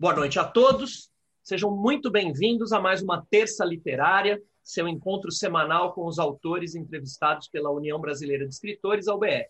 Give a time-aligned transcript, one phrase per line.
[0.00, 1.10] Boa noite a todos.
[1.42, 7.48] Sejam muito bem-vindos a mais uma Terça Literária, seu encontro semanal com os autores entrevistados
[7.48, 9.48] pela União Brasileira de Escritores, a UBR.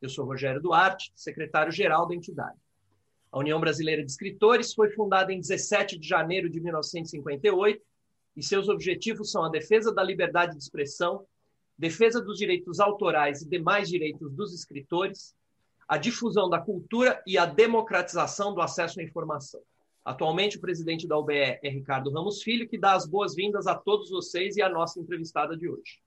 [0.00, 2.56] Eu sou Rogério Duarte, secretário-geral da entidade.
[3.32, 7.82] A União Brasileira de Escritores foi fundada em 17 de janeiro de 1958
[8.36, 11.26] e seus objetivos são a defesa da liberdade de expressão,
[11.76, 15.34] defesa dos direitos autorais e demais direitos dos escritores,
[15.88, 19.60] a difusão da cultura e a democratização do acesso à informação.
[20.04, 24.10] Atualmente, o presidente da UBE é Ricardo Ramos Filho, que dá as boas-vindas a todos
[24.10, 26.00] vocês e à nossa entrevistada de hoje.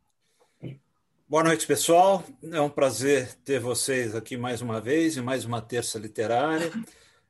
[1.29, 2.23] Boa noite, pessoal.
[2.51, 6.71] É um prazer ter vocês aqui mais uma vez, em mais uma terça literária.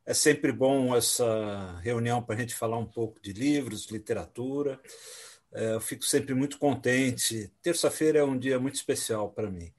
[0.05, 4.79] É sempre bom essa reunião para a gente falar um pouco de livros, literatura.
[5.53, 7.51] É, eu fico sempre muito contente.
[7.61, 9.71] Terça-feira é um dia muito especial para mim.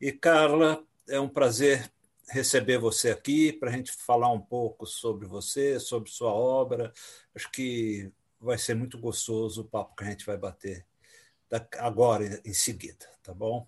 [0.00, 1.90] E, Carla, é um prazer
[2.30, 6.92] receber você aqui para a gente falar um pouco sobre você, sobre sua obra.
[7.34, 10.86] Acho que vai ser muito gostoso o papo que a gente vai bater
[11.78, 13.66] agora em seguida, tá bom?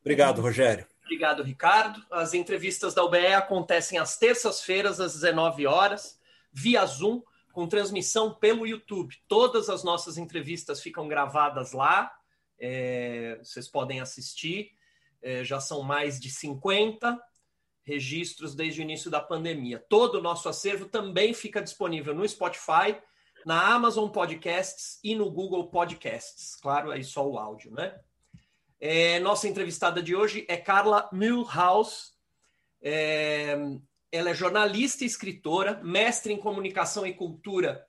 [0.00, 0.86] Obrigado, Rogério.
[1.02, 2.04] Obrigado, Ricardo.
[2.10, 6.18] As entrevistas da UBE acontecem às terças-feiras, às 19 horas,
[6.52, 9.16] via Zoom, com transmissão pelo YouTube.
[9.26, 12.12] Todas as nossas entrevistas ficam gravadas lá,
[12.58, 14.72] é, vocês podem assistir.
[15.20, 17.20] É, já são mais de 50
[17.88, 19.82] registros desde o início da pandemia.
[19.88, 23.00] Todo o nosso acervo também fica disponível no Spotify,
[23.46, 26.54] na Amazon Podcasts e no Google Podcasts.
[26.56, 27.98] Claro, aí só o áudio, né?
[28.78, 32.12] É, nossa entrevistada de hoje é Carla Milhouse.
[32.82, 33.56] É,
[34.12, 37.86] ela é jornalista e escritora, mestre em comunicação e cultura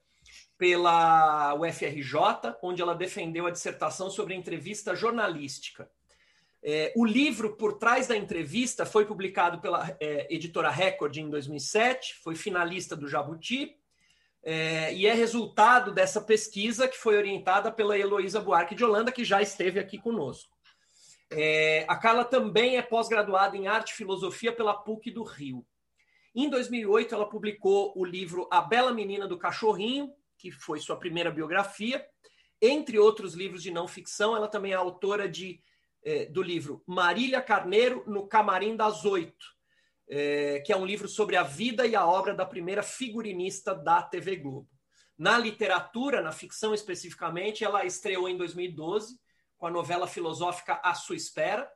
[0.57, 5.89] pela UFRJ, onde ela defendeu a dissertação sobre entrevista jornalística.
[6.61, 12.15] É, o livro Por Trás da Entrevista foi publicado pela é, editora Record em 2007,
[12.21, 13.77] foi finalista do Jabuti,
[14.43, 19.23] é, e é resultado dessa pesquisa que foi orientada pela Heloísa Buarque de Holanda, que
[19.23, 20.57] já esteve aqui conosco.
[21.31, 25.65] É, a Carla também é pós-graduada em Arte e Filosofia pela PUC do Rio.
[26.33, 31.31] Em 2008, ela publicou o livro A Bela Menina do Cachorrinho, que foi sua primeira
[31.31, 32.05] biografia.
[32.61, 35.61] Entre outros livros de não ficção, ela também é autora de
[36.03, 39.45] é, do livro Marília Carneiro no Camarim das Oito,
[40.07, 44.01] é, que é um livro sobre a vida e a obra da primeira figurinista da
[44.01, 44.69] TV Globo.
[45.17, 49.19] Na literatura, na ficção especificamente, ela estreou em 2012
[49.57, 51.69] com a novela filosófica A Sua Espera.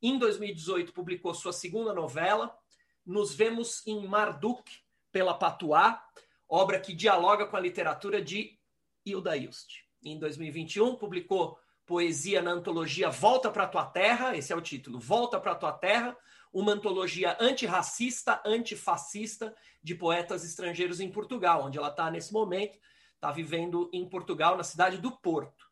[0.00, 2.56] Em 2018, publicou sua segunda novela,
[3.04, 4.70] Nos Vemos em Marduk,
[5.10, 6.00] pela Patuá,
[6.48, 8.56] obra que dialoga com a literatura de
[9.04, 9.80] Hilda Ilst.
[10.02, 15.38] Em 2021, publicou poesia na antologia Volta para Tua Terra, esse é o título, Volta
[15.38, 16.16] para Tua Terra,
[16.52, 22.76] uma antologia antirracista, antifascista de poetas estrangeiros em Portugal, onde ela está nesse momento,
[23.14, 25.66] está vivendo em Portugal, na cidade do Porto.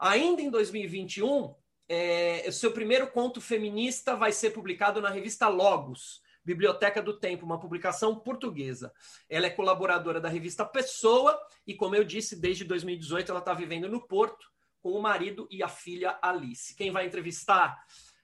[0.00, 1.54] Ainda em 2021,
[1.88, 7.44] é, o seu primeiro conto feminista vai ser publicado na revista Logos, Biblioteca do Tempo,
[7.44, 8.90] uma publicação portuguesa.
[9.28, 13.86] Ela é colaboradora da revista Pessoa e, como eu disse, desde 2018 ela está vivendo
[13.86, 14.48] no Porto
[14.80, 16.74] com o marido e a filha Alice.
[16.74, 17.82] Quem vai entrevistar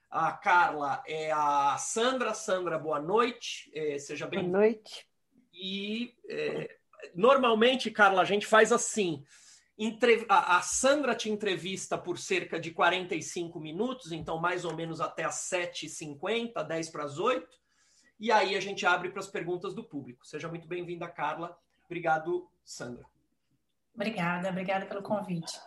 [0.09, 2.33] a Carla é a Sandra.
[2.33, 3.71] Sandra, boa noite.
[3.73, 4.41] É, seja bem.
[4.41, 5.07] Boa noite.
[5.53, 6.77] E é,
[7.13, 9.23] normalmente, Carla, a gente faz assim.
[9.77, 10.25] Entre...
[10.29, 15.49] A Sandra te entrevista por cerca de 45 minutos, então mais ou menos até as
[15.51, 17.65] 7h50, 10 para as 8
[18.19, 20.25] e aí a gente abre para as perguntas do público.
[20.25, 21.57] Seja muito bem-vinda, Carla.
[21.85, 23.05] Obrigado, Sandra.
[23.93, 25.59] Obrigada, obrigada pelo convite.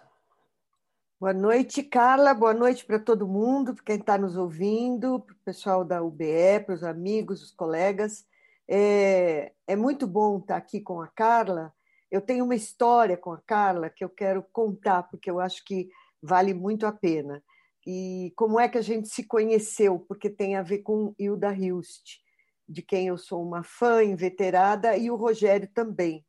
[1.20, 2.32] Boa noite, Carla.
[2.32, 6.60] Boa noite para todo mundo, para quem está nos ouvindo, para o pessoal da UBE,
[6.64, 8.24] para os amigos, os colegas.
[8.68, 11.74] É, é muito bom estar aqui com a Carla.
[12.08, 15.90] Eu tenho uma história com a Carla que eu quero contar, porque eu acho que
[16.22, 17.42] vale muito a pena.
[17.84, 19.98] E como é que a gente se conheceu?
[19.98, 22.20] Porque tem a ver com Hilda Hilst,
[22.68, 26.24] de quem eu sou uma fã inveterada, e o Rogério também.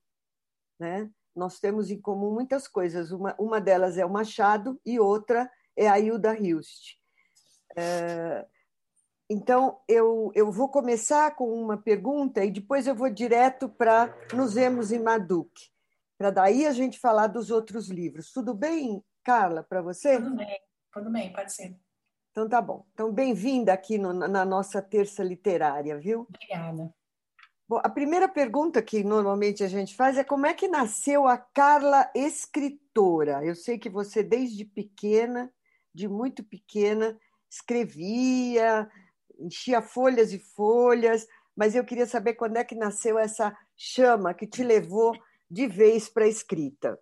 [0.79, 1.11] Né?
[1.35, 3.11] Nós temos em comum muitas coisas.
[3.11, 6.97] Uma, uma delas é o Machado e outra é a Hilda Hilst.
[7.77, 8.45] É,
[9.29, 14.55] então, eu, eu vou começar com uma pergunta e depois eu vou direto para Nos
[14.55, 15.51] Vemos em Marduk,
[16.17, 18.31] para daí a gente falar dos outros livros.
[18.31, 20.17] Tudo bem, Carla, para você?
[20.17, 20.59] Tudo bem,
[20.91, 21.79] tudo bem, pode ser.
[22.31, 22.85] Então tá bom.
[22.93, 26.21] Então, bem-vinda aqui no, na nossa terça literária, viu?
[26.27, 26.93] Obrigada.
[27.69, 31.37] Bom, a primeira pergunta que normalmente a gente faz é como é que nasceu a
[31.37, 33.45] Carla escritora?
[33.45, 35.53] Eu sei que você, desde pequena,
[35.93, 37.15] de muito pequena,
[37.47, 38.89] escrevia,
[39.37, 44.47] enchia folhas e folhas, mas eu queria saber quando é que nasceu essa chama que
[44.47, 45.15] te levou
[45.47, 46.99] de vez para a escrita.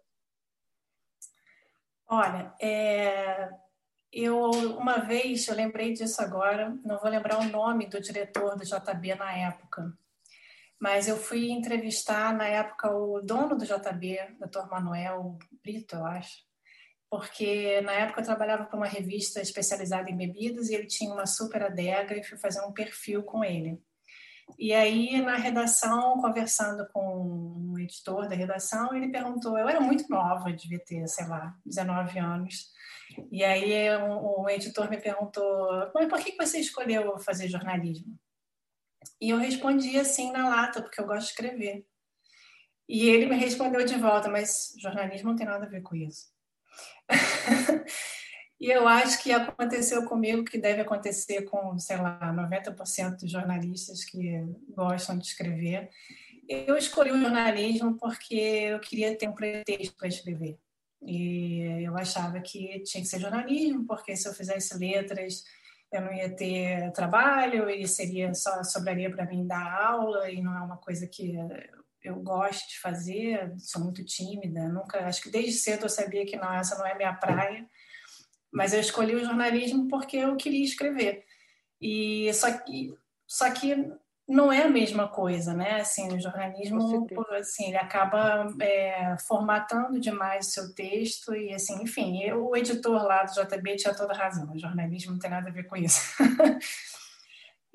[2.09, 3.49] Olha, é,
[4.11, 8.65] eu uma vez, eu lembrei disso agora, não vou lembrar o nome do diretor do
[8.65, 9.97] JB na época,
[10.79, 14.69] mas eu fui entrevistar na época o dono do JB, Dr.
[14.69, 16.37] Manuel Brito, eu acho,
[17.09, 21.25] porque na época eu trabalhava para uma revista especializada em bebidas e ele tinha uma
[21.25, 23.81] super adega e fui fazer um perfil com ele.
[24.57, 30.09] E aí, na redação, conversando com um editor da redação, ele perguntou: eu era muito
[30.09, 32.71] nova, devia ter, sei lá, 19 anos.
[33.31, 38.17] E aí, um, um editor me perguntou: mas por que você escolheu fazer jornalismo?
[39.19, 41.85] E eu respondi assim na lata, porque eu gosto de escrever.
[42.87, 46.27] E ele me respondeu de volta: mas jornalismo não tem nada a ver com isso.
[48.59, 54.03] E eu acho que aconteceu comigo que deve acontecer com, sei lá, 90% dos jornalistas
[54.03, 55.89] que gostam de escrever.
[56.49, 60.57] Eu escolhi o jornalismo porque eu queria ter um pretexto para escrever.
[61.05, 65.43] E eu achava que tinha que ser jornalismo, porque se eu fizesse letras,
[65.91, 70.55] eu não ia ter trabalho e seria só sobraria para mim dar aula e não
[70.55, 71.35] é uma coisa que
[72.03, 76.37] eu gosto de fazer, sou muito tímida, nunca, acho que desde cedo eu sabia que
[76.37, 77.67] não, essa não é minha praia.
[78.51, 81.25] Mas eu escolhi o jornalismo porque eu queria escrever.
[81.81, 82.93] E só que,
[83.27, 83.91] só que
[84.27, 85.79] não é a mesma coisa, né?
[85.79, 87.07] Assim, o jornalismo,
[87.39, 93.03] assim, ele acaba é, formatando demais o seu texto e, assim, enfim, eu, o editor
[93.03, 94.51] lá do JB tinha toda razão.
[94.51, 96.01] O jornalismo não tem nada a ver com isso.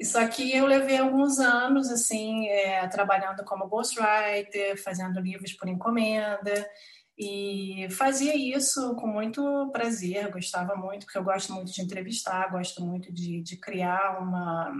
[0.03, 6.69] Só que eu levei alguns anos, assim, é, trabalhando como ghostwriter, fazendo livros por encomenda,
[7.17, 12.85] e fazia isso com muito prazer, gostava muito, porque eu gosto muito de entrevistar, gosto
[12.85, 14.73] muito de, de criar uma,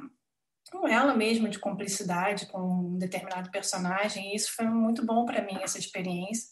[0.73, 5.43] com ela mesma, de cumplicidade com um determinado personagem, e isso foi muito bom para
[5.43, 6.51] mim, essa experiência.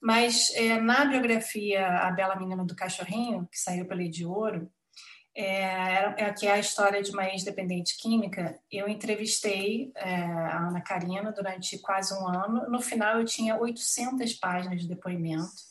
[0.00, 4.70] Mas é, na biografia A Bela Menina do Cachorrinho, que saiu pela de Ouro,
[5.34, 10.82] é, é, que é a história de uma ex-dependente química, eu entrevistei é, a Ana
[10.82, 12.68] Karina durante quase um ano.
[12.68, 15.70] No final, eu tinha 800 páginas de depoimento.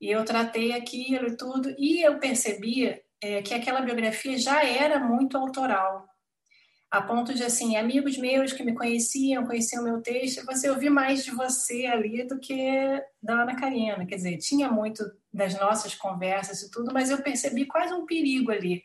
[0.00, 4.98] E eu tratei aquilo e tudo, e eu percebi é, que aquela biografia já era
[4.98, 6.09] muito autoral
[6.90, 10.90] a ponto de, assim, amigos meus que me conheciam, conheciam o meu texto, você ouvir
[10.90, 12.56] mais de você ali do que
[13.22, 14.04] da Ana Karina.
[14.04, 18.50] Quer dizer, tinha muito das nossas conversas e tudo, mas eu percebi quase um perigo
[18.50, 18.82] ali.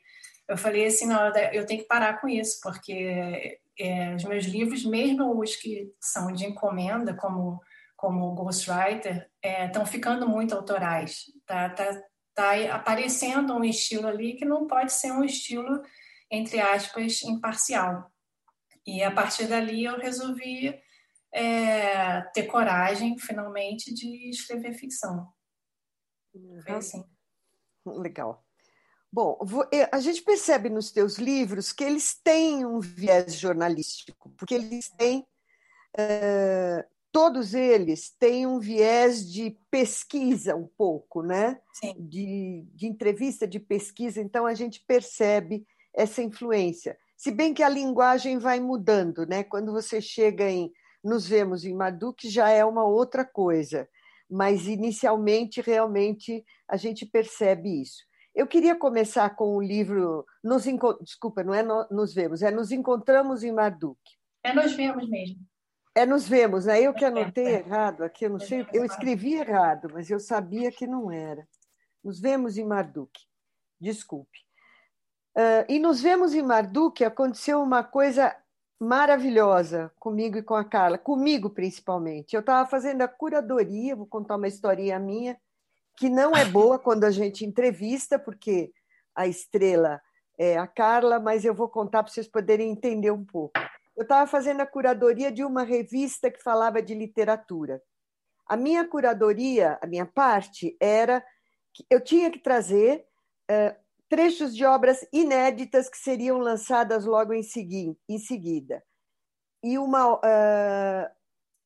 [0.48, 4.86] Eu falei assim, não, eu tenho que parar com isso, porque é, os meus livros,
[4.86, 7.60] mesmo os que são de encomenda, como
[7.96, 11.26] como ghostwriter, estão é, ficando muito autorais.
[11.46, 12.02] Tá, tá,
[12.36, 15.82] tá aparecendo um estilo ali que não pode ser um estilo
[16.36, 18.12] entre aspas, imparcial.
[18.86, 20.80] E a partir dali eu resolvi
[21.34, 25.28] é, ter coragem, finalmente, de escrever ficção.
[26.34, 26.62] Uhum.
[26.62, 27.04] Foi assim.
[27.86, 28.46] Legal.
[29.12, 29.40] Bom,
[29.92, 35.26] a gente percebe nos teus livros que eles têm um viés jornalístico, porque eles têm,
[35.98, 41.62] é, todos eles têm um viés de pesquisa um pouco, né?
[41.74, 41.96] Sim.
[41.98, 44.20] De, de entrevista, de pesquisa.
[44.22, 45.66] Então a gente percebe
[45.96, 46.98] essa influência.
[47.18, 49.44] Se bem que a linguagem vai mudando, né?
[49.44, 50.72] Quando você chega em
[51.04, 53.88] Nos Vemos em Marduk, já é uma outra coisa,
[54.30, 58.04] mas inicialmente, realmente, a gente percebe isso.
[58.34, 60.66] Eu queria começar com o livro nos
[61.02, 63.98] Desculpa, não é Nos Vemos, é Nos Encontramos em Marduk.
[64.44, 65.40] É Nos Vemos mesmo.
[65.96, 66.82] É Nos Vemos, né?
[66.82, 70.86] Eu que anotei errado aqui, eu não sei, eu escrevi errado, mas eu sabia que
[70.86, 71.48] não era.
[72.04, 73.18] Nos Vemos em Marduk.
[73.80, 74.45] Desculpe.
[75.36, 78.34] Uh, e nos vemos em Marduk, aconteceu uma coisa
[78.80, 82.36] maravilhosa comigo e com a Carla, comigo principalmente.
[82.36, 85.38] Eu estava fazendo a curadoria, vou contar uma historinha minha,
[85.98, 88.72] que não é boa quando a gente entrevista, porque
[89.14, 90.02] a estrela
[90.38, 93.60] é a Carla, mas eu vou contar para vocês poderem entender um pouco.
[93.96, 97.82] Eu estava fazendo a curadoria de uma revista que falava de literatura.
[98.48, 101.26] A minha curadoria, a minha parte, era
[101.74, 103.06] que eu tinha que trazer
[103.50, 108.84] uh, trechos de obras inéditas que seriam lançadas logo em, segui em seguida.
[109.64, 111.12] E uma, uh,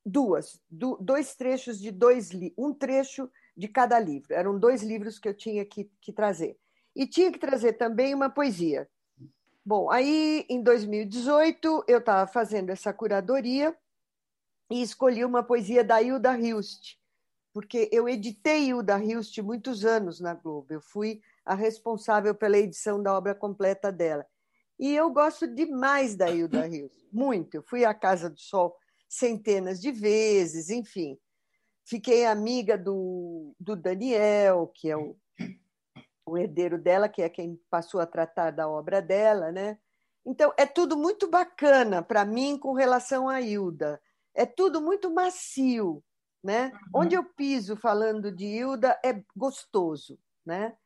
[0.06, 4.34] duas, do, dois trechos de dois um trecho de cada livro.
[4.34, 6.58] Eram dois livros que eu tinha que, que trazer.
[6.96, 8.90] E tinha que trazer também uma poesia.
[9.66, 13.76] Bom, aí em 2018 eu estava fazendo essa curadoria
[14.70, 16.98] e escolhi uma poesia da Hilda Hilst,
[17.54, 20.68] porque eu editei Hilda Hilst muitos anos na Globo.
[20.74, 24.24] Eu fui a responsável pela edição da obra completa dela.
[24.80, 27.56] E eu gosto demais da Hilda Rios, muito.
[27.56, 28.78] Eu fui à Casa do Sol
[29.10, 31.18] centenas de vezes, enfim.
[31.84, 35.18] Fiquei amiga do, do Daniel, que é o,
[36.24, 39.80] o herdeiro dela, que é quem passou a tratar da obra dela, né?
[40.24, 44.00] Então, é tudo muito bacana para mim com relação à Hilda.
[44.36, 46.04] É tudo muito macio,
[46.44, 46.72] né?
[46.94, 50.78] Onde eu piso falando de Hilda é gostoso, né?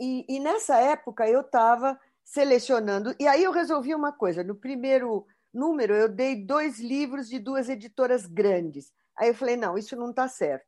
[0.00, 3.14] E, e nessa época eu estava selecionando.
[3.18, 7.68] E aí eu resolvi uma coisa: no primeiro número, eu dei dois livros de duas
[7.68, 8.92] editoras grandes.
[9.16, 10.66] Aí eu falei: não, isso não está certo.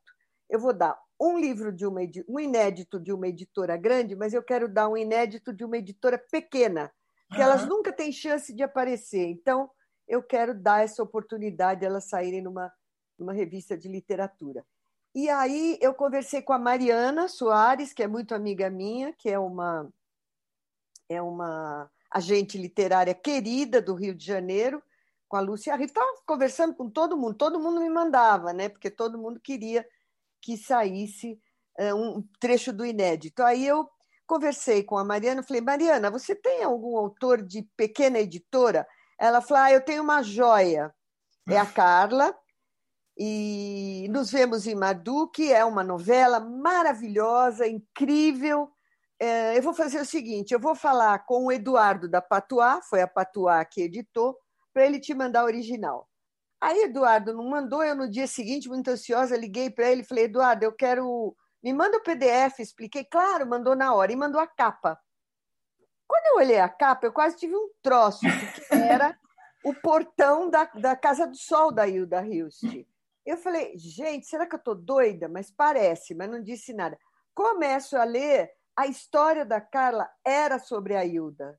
[0.49, 4.43] Eu vou dar um livro de uma um inédito de uma editora grande, mas eu
[4.43, 6.91] quero dar um inédito de uma editora pequena,
[7.29, 7.43] que uhum.
[7.43, 9.27] elas nunca têm chance de aparecer.
[9.27, 9.71] Então,
[10.09, 12.73] eu quero dar essa oportunidade de elas saírem numa,
[13.19, 14.65] numa revista de literatura.
[15.15, 19.39] E aí eu conversei com a Mariana Soares, que é muito amiga minha, que é
[19.39, 19.89] uma
[21.09, 24.81] é uma agente literária querida do Rio de Janeiro,
[25.29, 25.93] com a Lúcia Rita.
[25.93, 28.69] Estava conversando com todo mundo, todo mundo me mandava, né?
[28.69, 29.85] Porque todo mundo queria
[30.41, 31.41] que saísse
[31.77, 33.43] é, um trecho do inédito.
[33.43, 33.89] Aí eu
[34.27, 38.87] conversei com a Mariana, falei, Mariana, você tem algum autor de pequena editora?
[39.19, 40.95] Ela falou, ah, eu tenho uma joia.
[41.49, 42.37] É a Carla,
[43.23, 48.73] e nos vemos em Madu, que é uma novela maravilhosa, incrível,
[49.21, 53.03] é, eu vou fazer o seguinte: eu vou falar com o Eduardo da Patuá, foi
[53.03, 54.35] a Patuá que editou,
[54.73, 56.09] para ele te mandar o original.
[56.59, 60.25] Aí Eduardo não mandou, eu no dia seguinte, muito ansiosa, liguei para ele e falei:
[60.25, 61.37] Eduardo, eu quero.
[61.63, 64.99] Me manda o PDF, expliquei, claro, mandou na hora, e mandou a capa.
[66.09, 69.15] Quando eu olhei a capa, eu quase tive um troço, porque era
[69.63, 72.65] o portão da, da Casa do Sol da Hilda Hilst.
[73.25, 75.29] Eu falei, gente, será que eu estou doida?
[75.29, 76.99] Mas parece, mas não disse nada.
[77.35, 81.59] Começo a ler, a história da Carla era sobre a Hilda.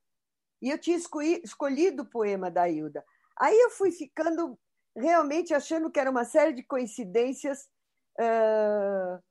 [0.62, 3.04] E eu tinha escolhido o poema da Hilda.
[3.40, 4.60] Aí eu fui ficando
[4.96, 7.68] realmente achando que era uma série de coincidências.
[8.20, 9.22] Uh,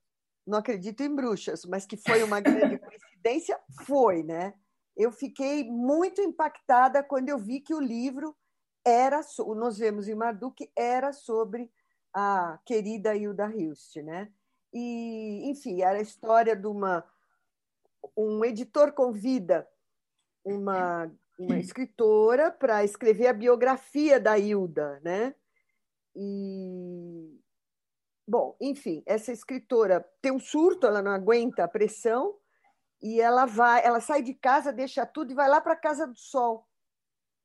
[0.47, 4.55] não acredito em bruxas, mas que foi uma grande coincidência, foi, né?
[4.97, 8.37] Eu fiquei muito impactada quando eu vi que o livro
[8.85, 9.21] era,
[9.57, 11.71] nós vemos em Marduk, era sobre
[12.13, 14.31] a querida Hilda Hilst, né?
[14.73, 17.05] E, enfim, era a história de uma
[18.17, 19.69] um editor convida
[20.45, 25.35] uma, uma escritora para escrever a biografia da Hilda, né?
[26.15, 27.39] E
[28.27, 32.37] bom, enfim, essa escritora tem um surto, ela não aguenta a pressão
[33.03, 36.07] e ela vai, ela sai de casa, deixa tudo e vai lá para a Casa
[36.07, 36.67] do Sol,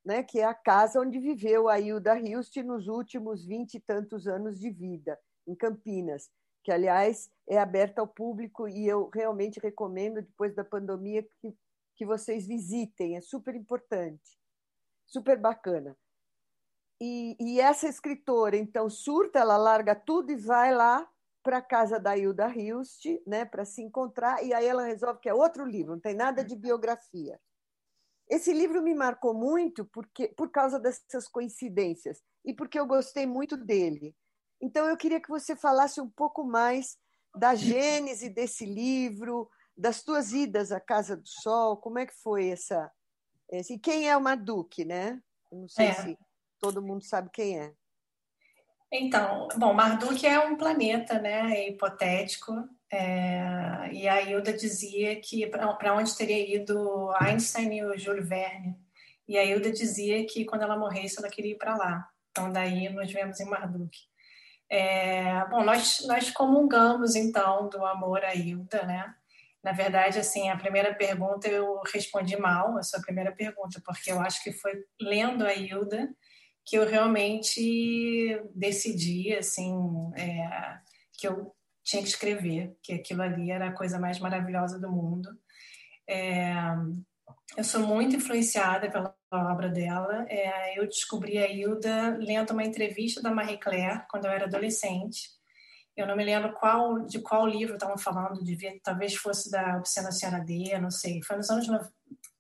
[0.06, 0.24] né?
[0.24, 4.60] Que é a casa onde viveu a Hilda Hilst nos últimos vinte e tantos anos
[4.60, 6.30] de vida, em Campinas
[6.66, 11.56] que, aliás, é aberta ao público e eu realmente recomendo, depois da pandemia, que,
[11.96, 14.40] que vocês visitem, é super importante,
[15.06, 15.96] super bacana.
[17.00, 21.08] E, e essa escritora, então, surta, ela larga tudo e vai lá
[21.44, 25.30] para a casa da Hilda Hilst, né, para se encontrar, e aí ela resolve que
[25.30, 27.40] é outro livro, não tem nada de biografia.
[28.30, 33.56] Esse livro me marcou muito porque por causa dessas coincidências e porque eu gostei muito
[33.56, 34.16] dele.
[34.62, 36.98] Então, eu queria que você falasse um pouco mais
[37.36, 42.48] da gênese desse livro, das tuas idas à Casa do Sol, como é que foi
[42.48, 42.92] essa.
[43.52, 45.22] Esse, quem é o Marduk, né?
[45.52, 45.94] Eu não sei é.
[45.94, 46.18] se
[46.60, 47.74] todo mundo sabe quem é.
[48.92, 51.68] Então, bom, Marduk é um planeta, né?
[51.68, 52.54] Hipotético.
[52.92, 58.76] É, e a Hilda dizia que para onde teria ido Einstein e o Júlio Verne.
[59.28, 62.08] E a Hilda dizia que quando ela morresse, ela queria ir para lá.
[62.32, 63.98] Então, daí nos vemos em Marduk.
[64.70, 69.14] É, bom, nós, nós comungamos, então, do amor à Hilda, né?
[69.64, 74.20] Na verdade, assim, a primeira pergunta eu respondi mal, a sua primeira pergunta, porque eu
[74.22, 76.10] acho que foi lendo a Hilda
[76.66, 79.76] que eu realmente decidi, assim,
[80.16, 80.80] é,
[81.14, 85.30] que eu tinha que escrever, que aquilo ali era a coisa mais maravilhosa do mundo.
[86.10, 86.54] É,
[87.56, 90.26] eu sou muito influenciada pela obra dela.
[90.28, 95.30] É, eu descobri a Hilda lendo uma entrevista da Marie Claire quando eu era adolescente.
[95.96, 100.12] Eu não me lembro qual de qual livro estavam falando, devia, talvez fosse da Obscena
[100.12, 101.22] Senhora D, não sei.
[101.24, 101.68] Foi nos anos,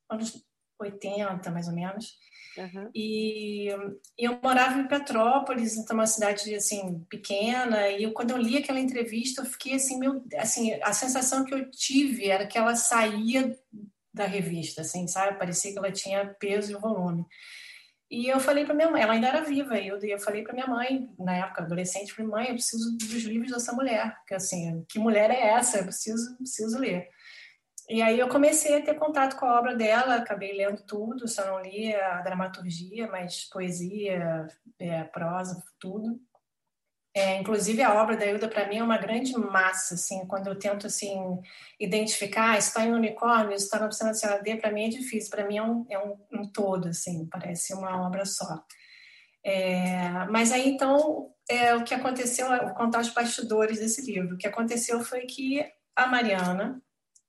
[0.10, 0.44] anos
[0.79, 2.17] 80, mais ou menos.
[2.57, 2.89] Uhum.
[2.93, 3.67] E,
[4.17, 7.89] eu morava em Petrópolis, então uma cidade assim pequena.
[7.89, 11.53] E eu, quando eu li aquela entrevista, eu fiquei assim, meu, assim, a sensação que
[11.53, 13.57] eu tive era que ela saía
[14.13, 15.38] da revista, assim, sabe?
[15.38, 17.25] Parecia que ela tinha peso e volume.
[18.09, 20.53] E eu falei para minha mãe, ela ainda era viva, e eu, eu falei para
[20.53, 24.85] minha mãe, na época adolescente, falei, mãe, eu preciso dos livros dessa mulher, que assim,
[24.88, 25.79] que mulher é essa?
[25.79, 27.09] Eu preciso, preciso ler.
[27.88, 31.46] E aí eu comecei a ter contato com a obra dela, acabei lendo tudo, só
[31.46, 34.48] não li a dramaturgia, mas poesia,
[34.80, 36.20] é, prosa, tudo.
[37.18, 40.60] É, inclusive a obra da Hilda para mim é uma grande massa, assim, quando eu
[40.60, 41.15] tento assim
[41.80, 45.58] identificar, está em unicórnio, está na oficina nacional D, para mim é difícil, para mim
[45.58, 48.62] é um, é um, um, todo, assim, parece uma obra só.
[49.46, 54.36] É, mas aí então é, o que aconteceu, vou contar os bastidores desse livro.
[54.36, 55.65] O que aconteceu foi que
[55.96, 56.82] a Mariana,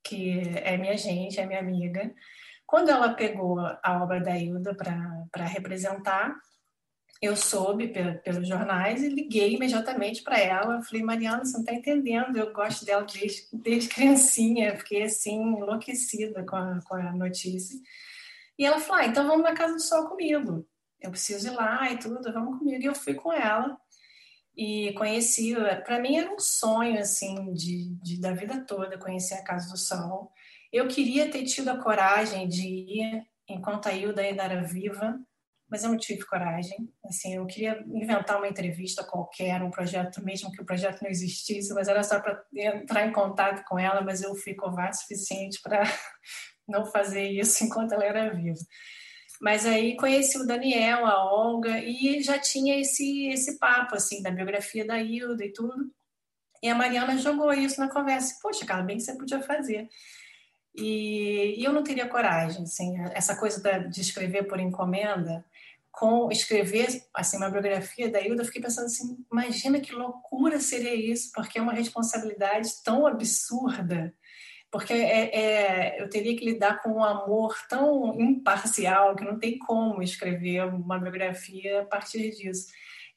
[0.07, 2.13] que é minha gente, é minha amiga,
[2.65, 6.35] quando ela pegou a obra da Hilda para representar,
[7.21, 7.87] eu soube
[8.23, 10.83] pelos jornais e liguei imediatamente para ela.
[10.83, 16.45] Falei, Mariana, você não está entendendo, eu gosto dela desde, desde criancinha, fiquei assim, enlouquecida
[16.45, 17.79] com a, com a notícia.
[18.59, 20.67] E ela falou, ah, então vamos na Casa do Sol comigo.
[20.99, 22.83] Eu preciso ir lá e tudo, vamos comigo.
[22.83, 23.77] E eu fui com ela
[24.57, 25.53] e conheci,
[25.85, 29.77] para mim era um sonho assim de, de, da vida toda conhecer a Casa do
[29.77, 30.31] Sol.
[30.73, 35.15] Eu queria ter tido a coragem de ir enquanto a Hilda ainda era viva,
[35.69, 36.91] mas eu não tive coragem.
[37.05, 41.71] Assim, eu queria inventar uma entrevista qualquer, um projeto, mesmo que o projeto não existisse,
[41.75, 45.61] mas era só para entrar em contato com ela, mas eu fui covarde o suficiente
[45.61, 45.83] para
[46.67, 48.57] não fazer isso enquanto ela era viva.
[49.41, 54.31] Mas aí conheci o Daniel, a Olga, e já tinha esse, esse papo, assim, da
[54.31, 55.91] biografia da Hilda e tudo.
[56.61, 58.37] E a Mariana jogou isso na conversa.
[58.41, 59.87] Poxa, cara, bem que você podia fazer.
[60.75, 65.45] E, e eu não teria coragem, assim, essa coisa da, de escrever por encomenda,
[65.91, 70.93] com escrever assim uma biografia da Hilda, eu fiquei pensando assim, imagina que loucura seria
[70.93, 74.13] isso, porque é uma responsabilidade tão absurda
[74.71, 79.57] porque é, é, eu teria que lidar com um amor tão imparcial que não tem
[79.57, 82.67] como escrever uma biografia a partir disso.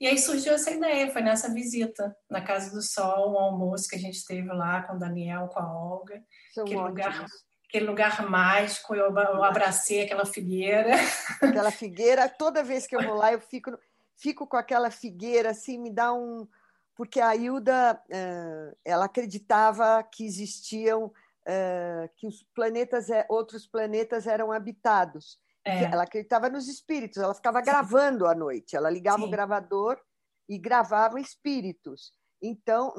[0.01, 3.97] E aí surgiu essa ideia, foi nessa visita na Casa do Sol, um almoço que
[3.97, 6.23] a gente teve lá com o Daniel, com a Olga,
[6.55, 7.27] São aquele lugar,
[7.69, 10.95] aquele lugar mágico, eu, eu abracei aquela figueira.
[11.43, 13.77] Aquela figueira, toda vez que eu vou lá eu fico,
[14.17, 16.47] fico com aquela figueira, assim, me dá um...
[16.95, 21.11] Porque a Hilda, eh, ela acreditava que existiam
[21.47, 25.39] uh, que os planetas, é, outros planetas eram habitados.
[25.65, 25.85] É.
[25.85, 29.29] Ela acreditava nos espíritos, ela ficava gravando à noite, ela ligava Sim.
[29.29, 30.01] o gravador
[30.49, 32.13] e gravava espíritos.
[32.43, 32.93] Então,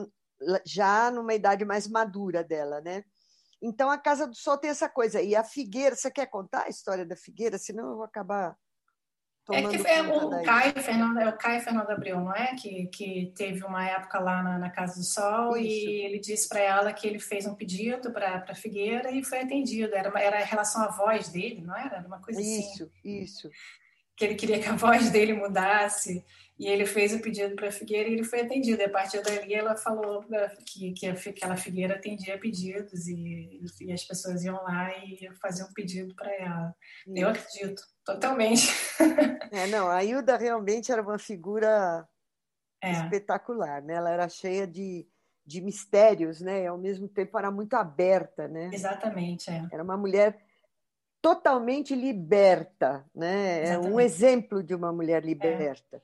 [0.66, 3.04] já numa idade mais madura dela, né?
[3.62, 5.22] Então, a Casa do Sol tem essa coisa.
[5.22, 7.58] E a Figueira, você quer contar a história da Figueira?
[7.58, 8.58] Senão eu vou acabar
[9.54, 12.56] é que é o Caio, Fernando, é o Caio Fernando Abreu, não é?
[12.56, 15.90] Que, que teve uma época lá na, na Casa do Sol Isso.
[15.90, 19.42] e ele disse para ela que ele fez um pedido para a Figueira e foi
[19.42, 19.96] atendido.
[19.96, 21.98] Era, uma, era em relação à voz dele, não era?
[21.98, 22.64] Era uma coisa isso, assim.
[22.64, 23.52] Isso, isso.
[24.16, 26.24] Que ele queria que a voz dele mudasse.
[26.60, 28.80] E ele fez o pedido para a Figueira e ele foi atendido.
[28.80, 30.24] E a partir dali ela falou
[30.64, 35.74] que, que aquela Figueira atendia pedidos e, e as pessoas iam lá e faziam um
[35.74, 36.76] pedido para ela.
[37.08, 37.18] Isso.
[37.18, 38.68] Eu acredito, totalmente.
[39.54, 42.08] É, não, a Hilda realmente era uma figura
[42.82, 42.92] é.
[42.92, 43.96] espetacular, né?
[43.96, 45.06] Ela era cheia de,
[45.46, 46.64] de mistérios, né?
[46.64, 48.70] E ao mesmo tempo era muito aberta, né?
[48.72, 49.68] Exatamente, é.
[49.72, 50.40] Era uma mulher
[51.22, 53.68] totalmente liberta, né?
[53.68, 55.98] É um exemplo de uma mulher liberta.
[55.98, 56.02] É.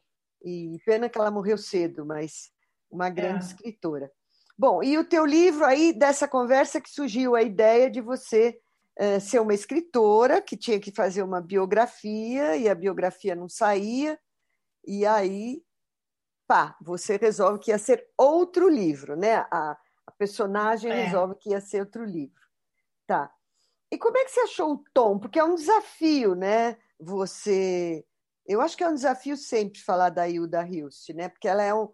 [0.50, 2.52] E pena que ela morreu cedo, mas
[2.90, 3.48] uma grande é.
[3.48, 4.12] escritora.
[4.58, 8.60] Bom, e o teu livro aí, dessa conversa que surgiu a ideia de você
[9.00, 14.20] uh, ser uma escritora, que tinha que fazer uma biografia, e a biografia não saía,
[14.86, 15.62] e aí,
[16.48, 19.46] pá, você resolve que ia ser outro livro, né?
[19.52, 19.78] A,
[20.08, 21.04] a personagem é.
[21.04, 22.42] resolve que ia ser outro livro.
[23.06, 23.32] Tá.
[23.92, 25.18] E como é que você achou o tom?
[25.18, 26.78] Porque é um desafio, né?
[27.00, 28.06] Você
[28.48, 31.28] eu acho que é um desafio sempre falar da Hilda Hilst, né?
[31.28, 31.90] Porque ela é, um,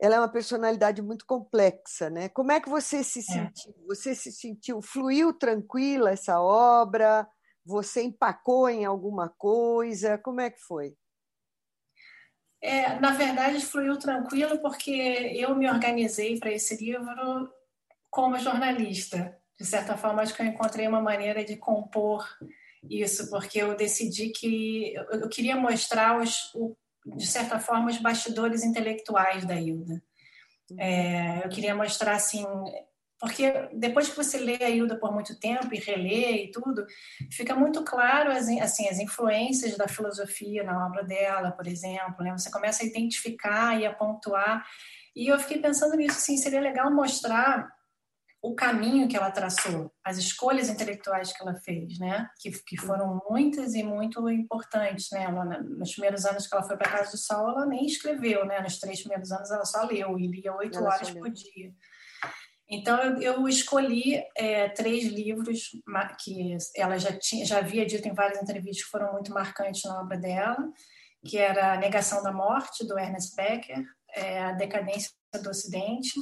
[0.00, 2.28] ela é uma personalidade muito complexa, né?
[2.28, 3.22] Como é que você se é.
[3.22, 3.74] sentiu?
[3.76, 3.86] É.
[3.88, 7.28] Você se sentiu fluiu tranquila essa obra?
[7.64, 10.16] Você empacou em alguma coisa?
[10.18, 10.96] Como é que foi?
[12.62, 17.52] É, na verdade, fluiu tranquilo porque eu me organizei para esse livro
[18.08, 19.36] como jornalista.
[19.58, 22.26] De certa forma, acho que eu encontrei uma maneira de compor
[22.90, 26.52] isso, porque eu decidi que eu queria mostrar, os,
[27.04, 30.02] de certa forma, os bastidores intelectuais da Hilda.
[30.70, 30.80] Uhum.
[30.80, 32.44] É, eu queria mostrar, assim,
[33.18, 36.86] porque depois que você lê a Hilda por muito tempo e relê e tudo,
[37.32, 42.22] fica muito claro as, assim, as influências da filosofia na obra dela, por exemplo.
[42.22, 42.32] Né?
[42.32, 44.66] Você começa a identificar e a pontuar.
[45.14, 47.74] E eu fiquei pensando nisso, assim, seria legal mostrar
[48.46, 52.30] o caminho que ela traçou, as escolhas intelectuais que ela fez, né?
[52.40, 55.24] Que, que foram muitas e muito importantes, né?
[55.24, 58.60] Ela, nos primeiros anos que ela foi para Casa do Sol, ela nem escreveu, né?
[58.60, 61.72] Nos três primeiros anos ela só leu e lia oito horas por dia.
[62.70, 65.70] Então, eu, eu escolhi é, três livros
[66.22, 70.00] que ela já, tinha, já havia dito em várias entrevistas que foram muito marcantes na
[70.00, 70.72] obra dela,
[71.24, 75.10] que era A Negação da Morte, do Ernest Becker, é, A Decadência
[75.42, 76.14] do Ocidente,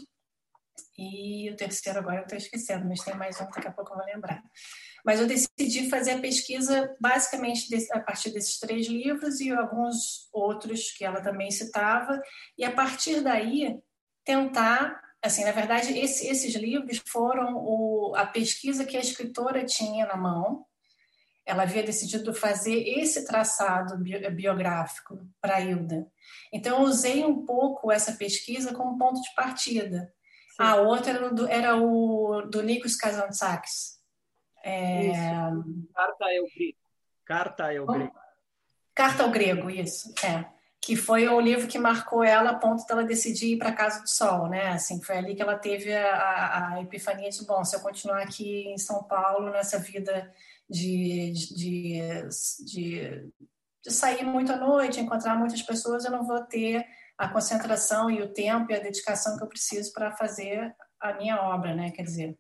[0.97, 3.97] e o terceiro agora eu estou esquecendo, mas tem mais um, daqui a pouco eu
[3.97, 4.43] vou lembrar.
[5.05, 10.91] Mas eu decidi fazer a pesquisa basicamente a partir desses três livros e alguns outros
[10.93, 12.21] que ela também citava,
[12.57, 13.79] e a partir daí
[14.25, 20.07] tentar assim, na verdade, esse, esses livros foram o, a pesquisa que a escritora tinha
[20.07, 20.67] na mão.
[21.47, 26.07] Ela havia decidido fazer esse traçado biográfico para Hilda.
[26.53, 30.13] Então, eu usei um pouco essa pesquisa como ponto de partida.
[30.57, 30.63] Sim.
[30.63, 33.99] A outra era, do, era o do Nikos Kazantzakis.
[34.65, 35.13] É...
[35.95, 36.79] Carta ao grego.
[37.25, 38.13] Carta ao grego.
[38.95, 40.15] Carta ao grego, isso.
[40.25, 43.75] É que foi o livro que marcou ela a ponto dela decidir ir para a
[43.75, 44.69] Casa do Sol, né?
[44.69, 48.69] Assim, foi ali que ela teve a, a, epifania de, bom, se eu continuar aqui
[48.69, 50.31] em São Paulo nessa vida
[50.69, 52.01] de, de,
[52.67, 53.33] de,
[53.83, 56.85] de sair muito à noite, encontrar muitas pessoas, eu não vou ter
[57.17, 61.41] a concentração e o tempo e a dedicação que eu preciso para fazer a minha
[61.41, 61.91] obra, né?
[61.91, 62.39] Quer dizer,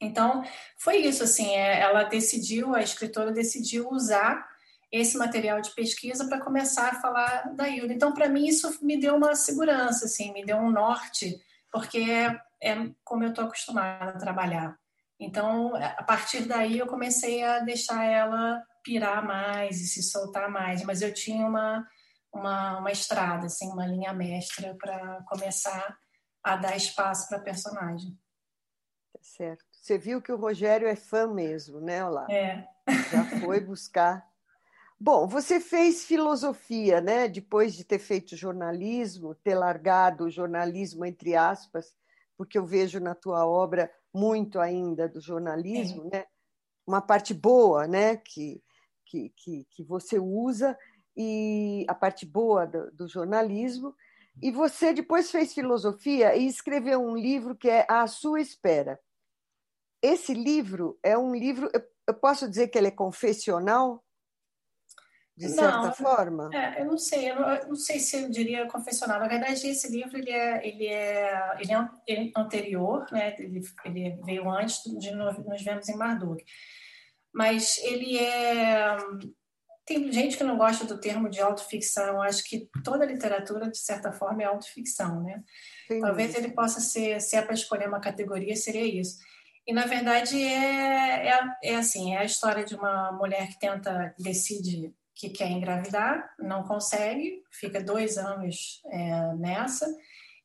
[0.00, 0.42] então
[0.78, 4.46] foi isso, assim, é, ela decidiu, a escritora decidiu usar
[4.90, 7.92] esse material de pesquisa para começar a falar da Hilda.
[7.92, 11.40] Então, para mim, isso me deu uma segurança, assim, me deu um norte,
[11.72, 14.78] porque é, é como eu estou acostumada a trabalhar.
[15.18, 20.84] Então, a partir daí, eu comecei a deixar ela pirar mais e se soltar mais,
[20.84, 21.84] mas eu tinha uma,
[22.34, 25.96] uma, uma estrada, assim, uma linha mestra para começar
[26.42, 28.18] a dar espaço para a personagem.
[29.12, 29.64] Tá certo.
[29.72, 32.26] Você viu que o Rogério é fã mesmo, né, Olá?
[32.30, 32.66] É.
[33.10, 34.26] Já foi buscar
[34.98, 37.28] Bom, você fez filosofia, né?
[37.28, 41.94] Depois de ter feito jornalismo, ter largado o jornalismo entre aspas,
[42.38, 46.24] porque eu vejo na tua obra muito ainda do jornalismo, né?
[46.86, 48.16] Uma parte boa, né?
[48.16, 48.62] Que,
[49.04, 50.78] que, que, que você usa
[51.16, 53.94] e a parte boa do, do jornalismo.
[54.42, 58.98] E você depois fez filosofia e escreveu um livro que é A Sua Espera.
[60.02, 61.70] Esse livro é um livro,
[62.06, 64.04] eu posso dizer que ele é confessional?
[65.36, 66.50] de certa não, forma?
[66.54, 69.18] É, eu não sei, eu não, eu não, sei se eu diria confessional.
[69.18, 73.34] Na verdade, esse livro ele é, ele é, ele é, é anterior, né?
[73.38, 76.44] ele, ele veio antes de Nos Vemos em Marduk.
[77.32, 78.96] Mas ele é.
[79.86, 82.22] Tem gente que não gosta do termo de autoficção.
[82.22, 85.42] Acho que toda literatura, de certa forma, é autoficção, né?
[85.88, 86.00] Sim.
[86.00, 89.18] Talvez ele possa ser, se é para escolher uma categoria, seria isso.
[89.66, 94.14] E, na verdade, é, é, é assim, é a história de uma mulher que tenta,
[94.18, 99.86] decide que quer engravidar, não consegue, fica dois anos é, nessa,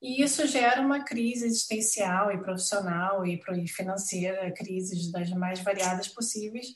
[0.02, 6.68] e isso gera uma crise existencial e profissional e financeira, crises das mais variadas possíveis,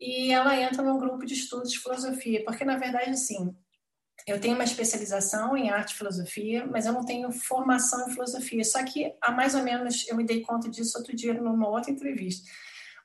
[0.00, 3.54] e ela entra num grupo de estudos de filosofia, porque na verdade, assim,
[4.26, 8.64] eu tenho uma especialização em arte e filosofia, mas eu não tenho formação em filosofia.
[8.64, 11.90] Só que há mais ou menos, eu me dei conta disso outro dia numa outra
[11.90, 12.48] entrevista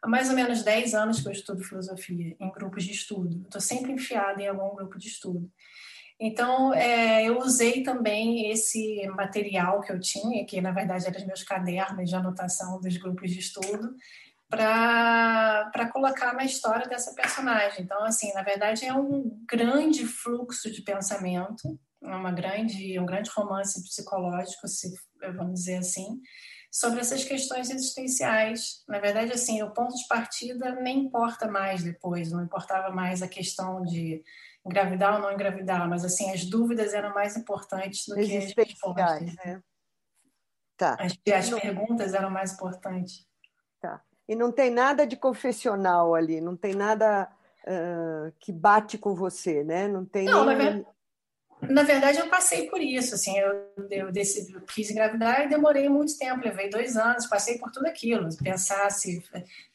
[0.01, 3.41] há mais ou menos 10 anos que eu estudo filosofia em grupos de estudo.
[3.43, 5.51] Estou sempre enfiada em algum grupo de estudo.
[6.19, 11.27] Então, é, eu usei também esse material que eu tinha, que na verdade eram os
[11.27, 13.95] meus cadernos de anotação dos grupos de estudo,
[14.49, 17.83] para colocar na história dessa personagem.
[17.83, 23.83] Então, assim, na verdade é um grande fluxo de pensamento, uma grande, um grande romance
[23.83, 24.93] psicológico, se
[25.35, 26.21] vamos dizer assim,
[26.71, 28.83] sobre essas questões existenciais.
[28.87, 33.27] Na verdade, assim, o ponto de partida nem importa mais depois, não importava mais a
[33.27, 34.23] questão de
[34.65, 39.35] engravidar ou não engravidar, mas assim, as dúvidas eram mais importantes do que as respostas.
[39.35, 39.61] Né?
[40.75, 40.95] Tá.
[40.99, 43.25] As, as perguntas eram mais importantes.
[44.27, 47.29] E não tem nada de confessional ali, não tem nada
[47.63, 49.87] uh, que bate com você, né?
[49.87, 50.85] Não tem não, nenhum...
[51.61, 51.73] na, ver...
[51.73, 53.15] Na verdade, eu passei por isso.
[53.15, 53.53] Assim, eu,
[53.89, 56.43] eu decidi, quis engravidar e demorei muito tempo.
[56.43, 58.27] Levei dois anos, passei por tudo aquilo.
[58.37, 59.23] Pensar se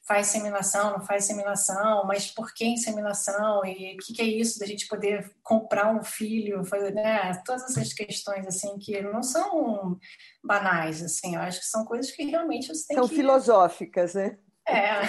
[0.02, 3.64] faz inseminação, não faz inseminação, mas por que inseminação?
[3.64, 6.64] E o que, que, é isso da gente poder comprar um filho?
[6.64, 7.32] Fazer, né?
[7.44, 9.98] Todas essas questões assim que não são
[10.42, 11.02] banais.
[11.02, 13.14] Assim, eu acho que são coisas que realmente você tem são que...
[13.14, 14.38] filosóficas, né?
[14.66, 15.00] É.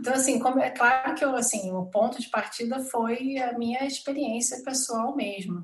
[0.00, 3.84] Então, assim, como, é claro que eu, assim, o ponto de partida foi a minha
[3.84, 5.62] experiência pessoal mesmo.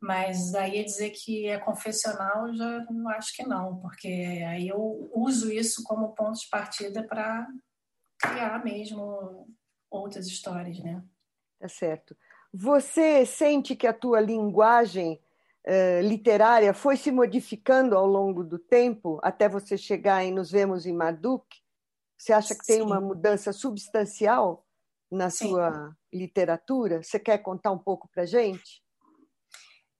[0.00, 5.10] Mas daí dizer que é confessional, eu já não acho que não, porque aí eu
[5.14, 7.46] uso isso como ponto de partida para
[8.18, 9.46] criar mesmo
[9.90, 11.02] outras histórias, né?
[11.60, 12.16] Tá certo.
[12.52, 15.20] Você sente que a tua linguagem
[15.66, 20.86] uh, literária foi se modificando ao longo do tempo, até você chegar em Nos Vemos
[20.86, 21.63] em Marduk?
[22.16, 24.66] Você acha que tem uma mudança substancial
[25.10, 25.48] na Sim.
[25.48, 27.02] sua literatura?
[27.02, 28.82] Você quer contar um pouco para gente?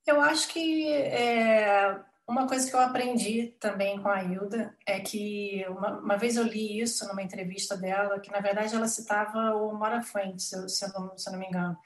[0.07, 5.65] Eu acho que é, uma coisa que eu aprendi também com a Hilda é que
[5.69, 9.75] uma, uma, vez eu li isso numa entrevista dela, que na verdade ela citava o
[9.75, 11.77] Mora Fuentes, se se eu não me engano,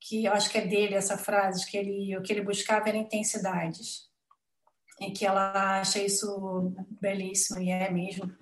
[0.00, 2.96] que eu acho que é dele essa frase, que ele, o que ele buscava era
[2.96, 4.08] intensidades,
[5.00, 8.32] e que ela acha isso belíssimo, e é mesmo.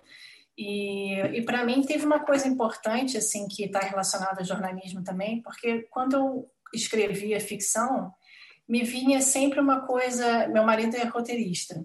[0.57, 5.43] E, e para mim teve uma coisa importante, assim, que está relacionada ao jornalismo também,
[5.43, 8.13] porque quando eu escrevia ficção,
[8.69, 10.49] me vinha sempre uma coisa.
[10.49, 11.85] Meu marido é roteirista.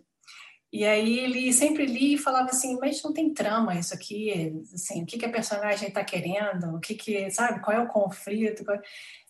[0.72, 5.02] E aí ele sempre lia e falava assim, mas não tem trama isso aqui, assim,
[5.02, 8.64] o que, que a personagem está querendo, o que que, sabe, qual é o conflito.
[8.64, 8.80] Qual...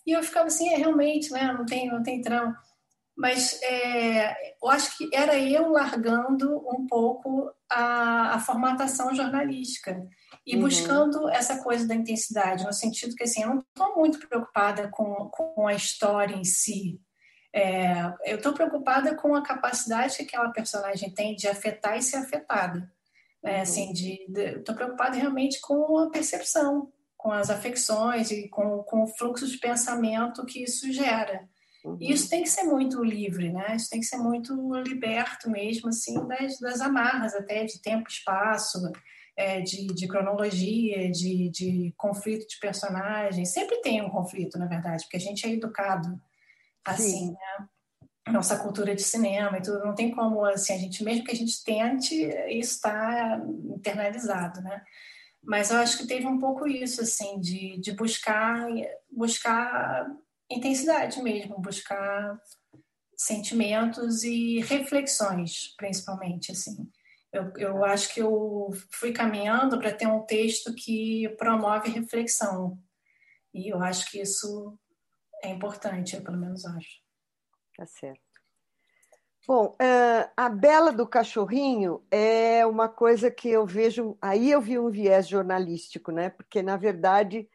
[0.05, 2.57] E eu ficava assim, é, realmente, né, não tem, não tem trama.
[3.19, 10.01] Mas é, eu acho que era eu largando um pouco a, a formatação jornalística
[10.47, 10.61] e uhum.
[10.61, 15.29] buscando essa coisa da intensidade, no sentido que, assim, eu não estou muito preocupada com,
[15.29, 17.01] com a história em si,
[17.53, 17.91] é,
[18.23, 22.89] eu estou preocupada com a capacidade que aquela personagem tem de afetar e ser afetada.
[23.43, 23.57] Né?
[23.57, 23.61] Uhum.
[23.61, 24.17] Assim, de,
[24.57, 29.57] estou preocupada realmente com a percepção, com as afecções e com, com o fluxo de
[29.57, 31.49] pensamento que isso gera.
[31.83, 31.97] Uhum.
[31.99, 33.75] E isso tem que ser muito livre, né?
[33.75, 38.79] Isso tem que ser muito liberto mesmo, assim, das, das amarras até de tempo, espaço,
[39.37, 43.53] é, de, de, cronologia, de, de conflito de personagens.
[43.53, 46.19] Sempre tem um conflito, na verdade, porque a gente é educado
[46.83, 47.67] assim, né?
[48.27, 51.35] Nossa cultura de cinema e tudo, não tem como, assim, a gente, mesmo que a
[51.35, 52.13] gente tente,
[52.49, 53.41] isso está
[53.75, 54.83] internalizado, né?
[55.41, 58.67] Mas eu acho que teve um pouco isso, assim, de, de buscar,
[59.09, 60.05] buscar
[60.49, 62.39] intensidade mesmo, buscar
[63.15, 66.89] sentimentos e reflexões, principalmente, assim.
[67.31, 72.79] Eu, eu acho que eu fui caminhando para ter um texto que promove reflexão.
[73.53, 74.77] E eu acho que isso
[75.43, 77.01] é importante, eu pelo menos acho.
[77.75, 78.21] Tá certo.
[79.47, 84.17] Bom, uh, a Bela do Cachorrinho é uma coisa que eu vejo.
[84.21, 86.29] Aí eu vi um viés jornalístico, né?
[86.29, 87.49] Porque, na verdade,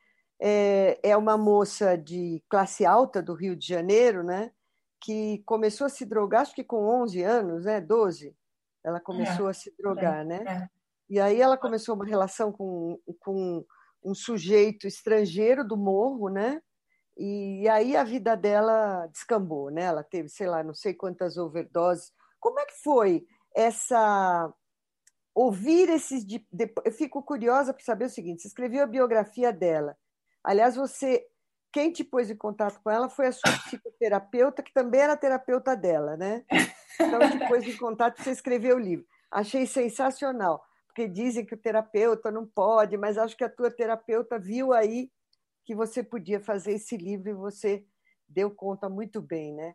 [0.46, 4.52] é, é uma moça de classe alta do Rio de Janeiro, né?
[5.00, 7.80] Que começou a se drogar, acho que com 11 anos, né?
[7.80, 8.36] 12.
[8.84, 10.44] Ela começou é, a se drogar, é, né?
[10.46, 10.68] É.
[11.08, 13.64] E aí ela começou uma relação com, com
[14.04, 16.60] um sujeito estrangeiro do morro, né?
[17.16, 19.84] E aí a vida dela descambou, né?
[19.84, 22.12] Ela teve, sei lá, não sei quantas overdoses.
[22.38, 23.26] Como é que foi
[23.56, 24.52] essa
[25.34, 26.22] ouvir esses
[26.84, 29.96] eu fico curiosa para saber o seguinte, você escreveu a biografia dela.
[30.44, 31.26] Aliás, você
[31.72, 35.76] quem te pôs em contato com ela foi a sua psicoterapeuta, que também era terapeuta
[35.76, 36.44] dela, né?
[37.00, 39.04] Então te pôs em contato você escreveu o livro.
[39.28, 44.38] Achei sensacional, porque dizem que o terapeuta não pode, mas acho que a tua terapeuta
[44.38, 45.10] viu aí
[45.64, 47.84] que você podia fazer esse livro e você
[48.28, 49.74] deu conta muito bem, né?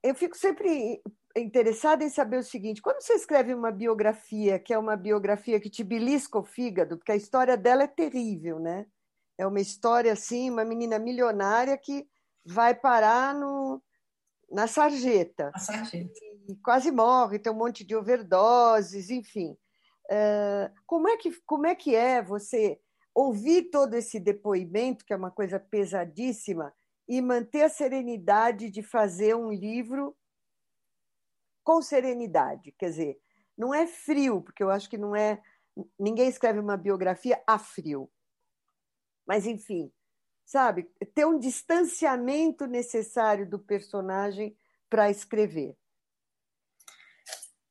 [0.00, 1.02] Eu fico sempre
[1.36, 5.68] interessada em saber o seguinte: quando você escreve uma biografia, que é uma biografia que
[5.68, 8.86] te belisca o fígado, porque a história dela é terrível, né?
[9.38, 12.08] É uma história assim, uma menina milionária que
[12.44, 13.82] vai parar no,
[14.50, 15.50] na sarjeta.
[15.54, 16.12] A sarjeta.
[16.48, 19.56] E quase morre, tem um monte de overdoses, enfim.
[20.08, 22.80] Uh, como, é que, como é que é você
[23.12, 26.72] ouvir todo esse depoimento, que é uma coisa pesadíssima,
[27.08, 30.16] e manter a serenidade de fazer um livro
[31.64, 32.72] com serenidade.
[32.78, 33.20] Quer dizer,
[33.56, 35.40] não é frio, porque eu acho que não é.
[35.98, 38.10] Ninguém escreve uma biografia a frio.
[39.26, 39.90] Mas, enfim,
[40.44, 40.84] sabe?
[41.14, 44.56] Ter um distanciamento necessário do personagem
[44.88, 45.76] para escrever.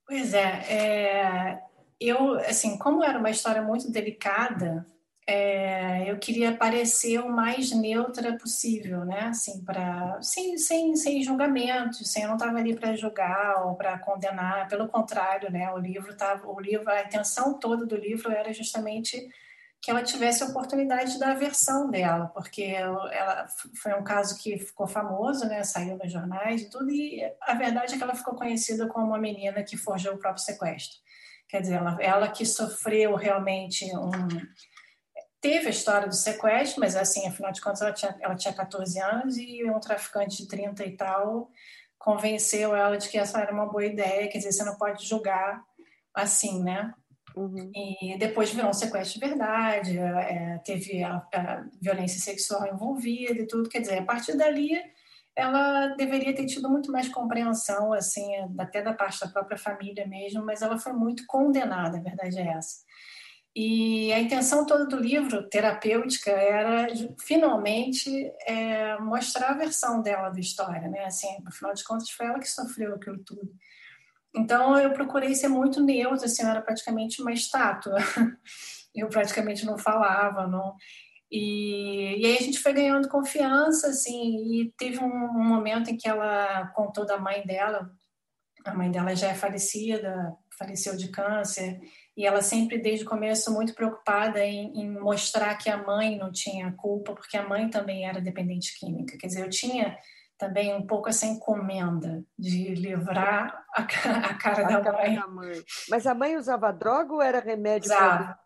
[0.05, 1.63] Pois é, é,
[1.99, 4.85] eu, assim, como era uma história muito delicada,
[5.27, 9.21] é, eu queria parecer o mais neutra possível, né?
[9.21, 13.97] Assim, para sem, sem, sem julgamento, sem eu não estava ali para julgar ou para
[13.97, 14.67] condenar.
[14.67, 15.71] Pelo contrário, né?
[15.71, 19.27] O livro tava, o livro, a intenção toda do livro era justamente
[19.85, 23.47] que ela tivesse a oportunidade da versão dela, porque ela
[23.79, 25.63] foi um caso que ficou famoso, né?
[25.63, 26.89] Saiu nos jornais e tudo.
[26.89, 30.43] E a verdade é que ela ficou conhecida como uma menina que forjou o próprio
[30.43, 30.97] sequestro.
[31.47, 34.09] Quer dizer, ela, ela que sofreu realmente um
[35.39, 38.99] teve a história do sequestro, mas assim, afinal de contas, ela tinha, ela tinha 14
[38.99, 41.51] anos e um traficante de 30 e tal
[41.99, 45.63] convenceu ela de que essa era uma boa ideia, quer dizer, você não pode julgar
[46.11, 46.91] assim, né?
[47.35, 47.71] Uhum.
[47.75, 53.47] E depois virou um sequestro de verdade, é, teve a, a, violência sexual envolvida e
[53.47, 54.71] tudo, quer dizer, a partir dali
[55.35, 58.25] ela deveria ter tido muito mais compreensão, assim,
[58.57, 62.47] até da parte da própria família mesmo, mas ela foi muito condenada, a verdade é
[62.47, 62.85] essa.
[63.53, 66.87] E a intenção toda do livro, terapêutica, era
[67.21, 68.09] finalmente
[68.45, 71.05] é, mostrar a versão dela da história, né?
[71.05, 73.49] Assim, afinal de contas, foi ela que sofreu aquilo tudo.
[74.35, 77.95] Então, eu procurei ser muito neutra, assim, eu era praticamente uma estátua.
[78.93, 80.77] Eu praticamente não falava, não.
[81.29, 85.97] E, e aí a gente foi ganhando confiança, assim, e teve um, um momento em
[85.97, 87.91] que ela contou da mãe dela.
[88.63, 91.81] A mãe dela já é falecida, faleceu de câncer,
[92.15, 96.31] e ela sempre, desde o começo, muito preocupada em, em, mostrar que a mãe não
[96.31, 99.17] tinha culpa, porque a mãe também era dependente química.
[99.17, 99.97] Quer dizer, eu tinha
[100.37, 105.15] também um pouco essa encomenda de livrar a, a cara, a da, cara mãe.
[105.15, 105.63] da, mãe.
[105.89, 108.37] Mas a mãe usava droga ou era remédio usava,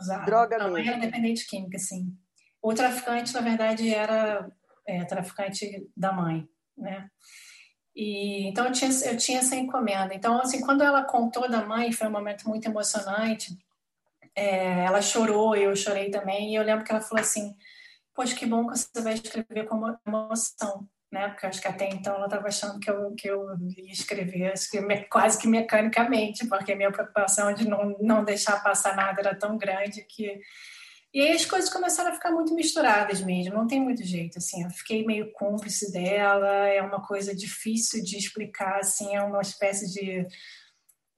[0.00, 0.24] usava.
[0.24, 2.16] droga a mãe era dependente química, sim.
[2.62, 4.50] O traficante, na verdade, era
[4.86, 7.08] é, traficante da mãe, né?
[7.94, 10.14] E, então eu tinha, eu tinha essa encomenda.
[10.14, 13.56] Então, assim, quando ela contou da mãe, foi um momento muito emocionante.
[14.34, 16.52] É, ela chorou, eu chorei também.
[16.52, 17.56] E eu lembro que ela falou assim:
[18.14, 21.28] Poxa, que bom que você vai escrever com emoção, né?
[21.28, 24.54] Porque acho que até então ela estava achando que eu, que eu ia escrever
[25.08, 29.56] quase que mecanicamente, porque a minha preocupação de não, não deixar passar nada era tão
[29.56, 30.40] grande que
[31.16, 34.62] e aí as coisas começaram a ficar muito misturadas mesmo, não tem muito jeito, assim,
[34.62, 39.90] eu fiquei meio cúmplice dela, é uma coisa difícil de explicar, assim, é uma espécie
[39.94, 40.26] de,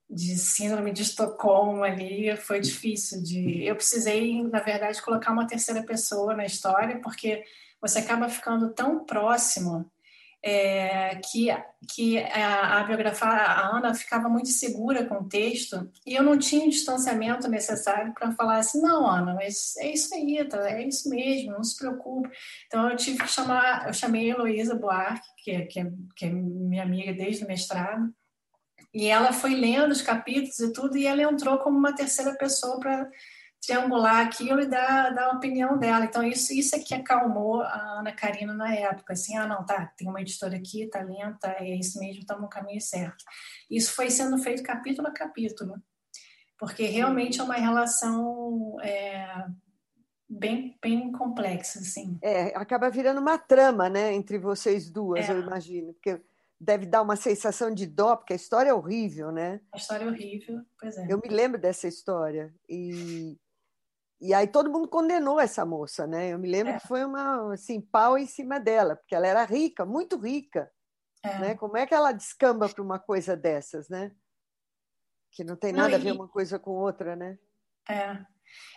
[0.09, 3.65] de síndrome de Estocolmo ali, foi difícil de...
[3.65, 7.43] Eu precisei, na verdade, colocar uma terceira pessoa na história, porque
[7.81, 9.89] você acaba ficando tão próximo
[10.41, 11.49] é, que,
[11.93, 16.65] que a, a a Ana ficava muito segura com o texto e eu não tinha
[16.65, 21.09] o distanciamento necessário para falar assim, não, Ana, mas é isso aí, tá, é isso
[21.09, 22.29] mesmo, não se preocupe.
[22.67, 26.29] Então eu tive que chamar, eu chamei a Heloísa Buarque, que, que, é, que é
[26.29, 28.13] minha amiga desde o mestrado,
[28.93, 32.79] e ela foi lendo os capítulos e tudo, e ela entrou como uma terceira pessoa
[32.79, 33.09] para
[33.61, 36.05] triangular aquilo e dar, dar a opinião dela.
[36.05, 39.13] Então, isso, isso é que acalmou a Ana Karina na época.
[39.13, 42.49] Assim, ah, não, tá, tem uma editora aqui, tá lenta, é isso mesmo, estamos no
[42.49, 43.23] caminho certo.
[43.69, 45.75] Isso foi sendo feito capítulo a capítulo,
[46.57, 49.45] porque realmente é uma relação é,
[50.29, 52.17] bem, bem complexa, assim.
[52.21, 55.33] É, acaba virando uma trama, né, entre vocês duas, é.
[55.33, 56.21] eu imagino, porque
[56.59, 59.61] deve dar uma sensação de dó, porque a história é horrível, né?
[59.71, 61.07] A história é horrível, pois é.
[61.09, 63.37] Eu me lembro dessa história e
[64.21, 66.29] e aí todo mundo condenou essa moça, né?
[66.33, 66.79] Eu me lembro é.
[66.79, 70.69] que foi uma assim pau em cima dela, porque ela era rica, muito rica,
[71.23, 71.39] é.
[71.39, 71.55] né?
[71.55, 74.11] Como é que ela descamba para uma coisa dessas, né?
[75.31, 77.37] Que não tem nada não, a ver uma coisa com outra, né?
[77.89, 78.19] É.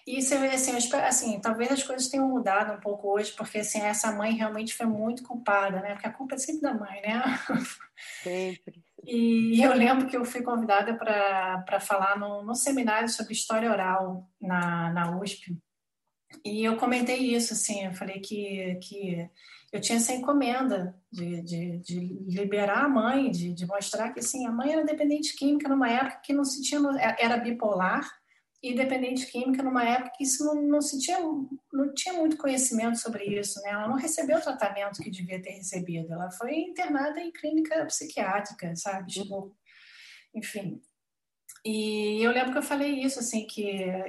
[0.07, 3.81] E você vê assim, assim, talvez as coisas tenham mudado um pouco hoje, porque assim,
[3.81, 5.95] essa mãe realmente foi muito culpada, né?
[5.95, 7.23] Porque a culpa é sempre da mãe, né?
[8.23, 8.83] Sempre.
[9.05, 14.29] E eu lembro que eu fui convidada para falar num, num seminário sobre história oral
[14.41, 15.57] na, na USP.
[16.45, 19.29] E eu comentei isso, assim, eu falei que, que
[19.73, 24.47] eu tinha essa encomenda de, de, de liberar a mãe, de, de mostrar que, assim,
[24.47, 26.81] a mãe era dependente química numa época que não se tinha,
[27.19, 28.09] era bipolar,
[28.63, 31.19] e dependente química numa época que isso não, não se tinha
[31.73, 33.71] não tinha muito conhecimento sobre isso né?
[33.71, 36.13] Ela não recebeu o tratamento que devia ter recebido.
[36.13, 39.09] Ela foi internada em clínica psiquiátrica sabe?
[39.09, 39.57] Tipo
[40.35, 40.81] enfim.
[41.65, 43.65] E eu lembro que eu falei isso assim que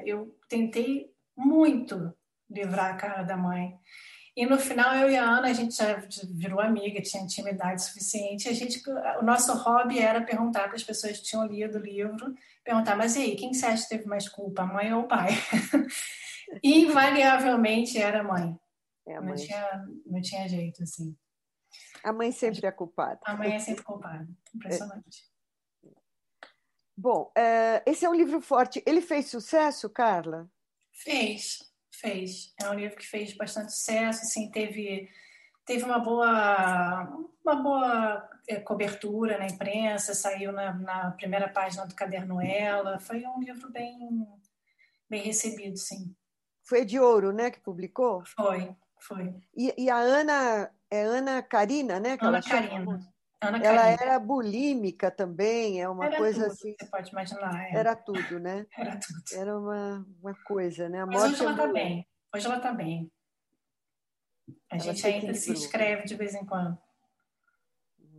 [0.06, 2.14] eu tentei muito
[2.50, 3.78] livrar a cara da mãe
[4.36, 5.96] e no final, eu e a Ana, a gente já
[6.32, 8.50] virou amiga, tinha intimidade suficiente.
[8.50, 8.82] A gente,
[9.20, 13.16] o nosso hobby era perguntar para as pessoas que tinham lido o livro, perguntar, mas
[13.16, 15.30] e aí, quem você acha que teve mais culpa, a mãe ou o pai?
[16.64, 18.60] Invariavelmente era a mãe.
[19.06, 19.30] É a mãe.
[19.30, 21.16] Não, tinha, não tinha jeito, assim.
[22.04, 23.20] A mãe sempre é culpada.
[23.26, 24.28] A mãe é sempre culpada.
[24.54, 25.26] Impressionante.
[25.86, 25.90] É.
[26.98, 28.82] Bom, é, esse é um livro forte.
[28.86, 30.50] Ele fez sucesso, Carla?
[30.92, 31.73] Fez
[32.04, 32.54] fez.
[32.62, 35.10] É um livro que fez bastante sucesso, assim, teve
[35.66, 37.08] teve uma boa
[37.44, 43.00] uma boa é, cobertura na imprensa, saiu na, na, primeira página do Caderno Ela.
[43.00, 44.28] Foi um livro bem
[45.10, 46.14] bem recebido, sim.
[46.64, 48.24] Foi de Ouro, né, que publicou?
[48.26, 49.34] Foi, foi.
[49.56, 52.18] E, e a Ana é Ana Karina, né?
[52.20, 53.13] Ana Karina.
[53.48, 56.76] Ana ela era bulímica também, é uma era coisa tudo, assim.
[56.80, 57.66] Você pode imaginar.
[57.66, 57.76] É.
[57.76, 58.66] Era tudo, né?
[58.78, 59.24] Era tudo.
[59.34, 61.02] Era uma, uma coisa, né?
[61.02, 62.08] A Mas hoje ela está bem.
[62.36, 63.12] Hoje ela está bem.
[64.72, 66.78] A ela gente ainda se inscreve de vez em quando.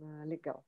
[0.03, 0.63] Ah, legal.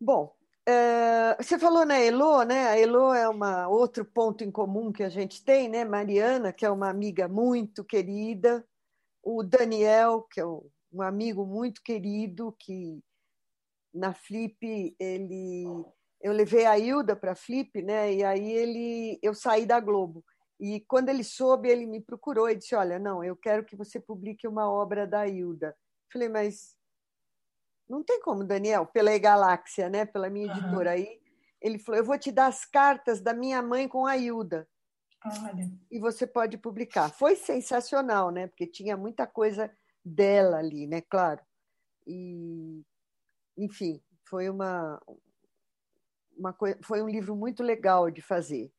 [0.00, 0.34] Bom,
[0.66, 2.68] é, você falou na Elo, né?
[2.68, 5.84] A Elo é uma outro ponto em comum que a gente tem, né?
[5.84, 8.66] Mariana, que é uma amiga muito querida,
[9.22, 13.02] o Daniel, que é um amigo muito querido que
[13.98, 15.64] na Flip ele
[16.20, 18.12] eu levei a Hilda para a Flip, né?
[18.14, 20.24] E aí ele eu saí da Globo.
[20.60, 24.00] E quando ele soube, ele me procurou e disse: "Olha, não, eu quero que você
[24.00, 25.76] publique uma obra da Hilda".
[26.12, 26.76] Falei: "Mas
[27.88, 30.04] não tem como, Daniel, pela Galáxia, né?
[30.04, 30.96] Pela minha editora uhum.
[30.96, 31.20] aí".
[31.60, 34.68] Ele falou: "Eu vou te dar as cartas da minha mãe com a Hilda".
[35.24, 35.70] Olha.
[35.90, 37.10] E você pode publicar.
[37.10, 38.46] Foi sensacional, né?
[38.48, 39.70] Porque tinha muita coisa
[40.04, 41.00] dela ali, né?
[41.02, 41.40] Claro.
[42.06, 42.82] E,
[43.58, 45.00] enfim, foi uma,
[46.36, 48.72] uma foi um livro muito legal de fazer.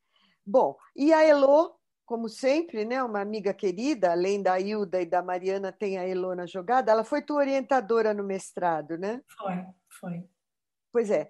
[0.45, 1.75] Bom, e a Elo,
[2.05, 6.33] como sempre, né, uma amiga querida, além da Hilda e da Mariana, tem a Elo
[6.33, 9.21] na jogada, ela foi tua orientadora no mestrado, né?
[9.37, 9.65] Foi,
[9.99, 10.29] foi.
[10.91, 11.29] Pois é.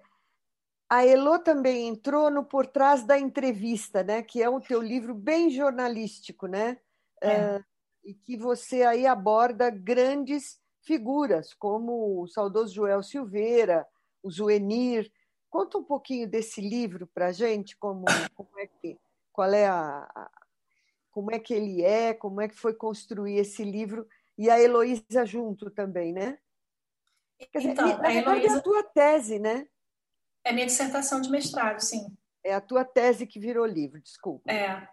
[0.88, 4.22] A Elo também entrou no Por Trás da Entrevista, né?
[4.22, 6.78] Que é o teu livro bem jornalístico, né?
[7.22, 7.56] É.
[7.56, 7.64] Uh,
[8.04, 13.86] e que você aí aborda grandes figuras, como o saudoso Joel Silveira,
[14.22, 15.10] o Zuenir.
[15.48, 18.04] Conta um pouquinho desse livro para a gente, como,
[18.34, 18.98] como é que,
[19.32, 20.30] qual é a, a,
[21.10, 24.06] como é que ele é, como é que foi construir esse livro,
[24.38, 26.38] e a Heloísa junto também, né?
[27.54, 28.54] Dizer, então, na verdade Heloísa...
[28.54, 29.66] é a tua tese, né?
[30.44, 32.16] É minha dissertação de mestrado, sim.
[32.42, 34.50] É a tua tese que virou livro, desculpa.
[34.50, 34.88] É,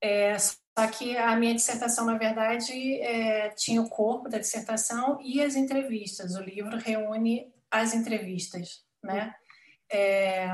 [0.00, 0.36] é
[0.78, 5.56] só que a minha dissertação, na verdade, é, tinha o corpo da dissertação e as
[5.56, 6.34] entrevistas.
[6.34, 9.34] O livro reúne as entrevistas, né?
[9.90, 10.48] É,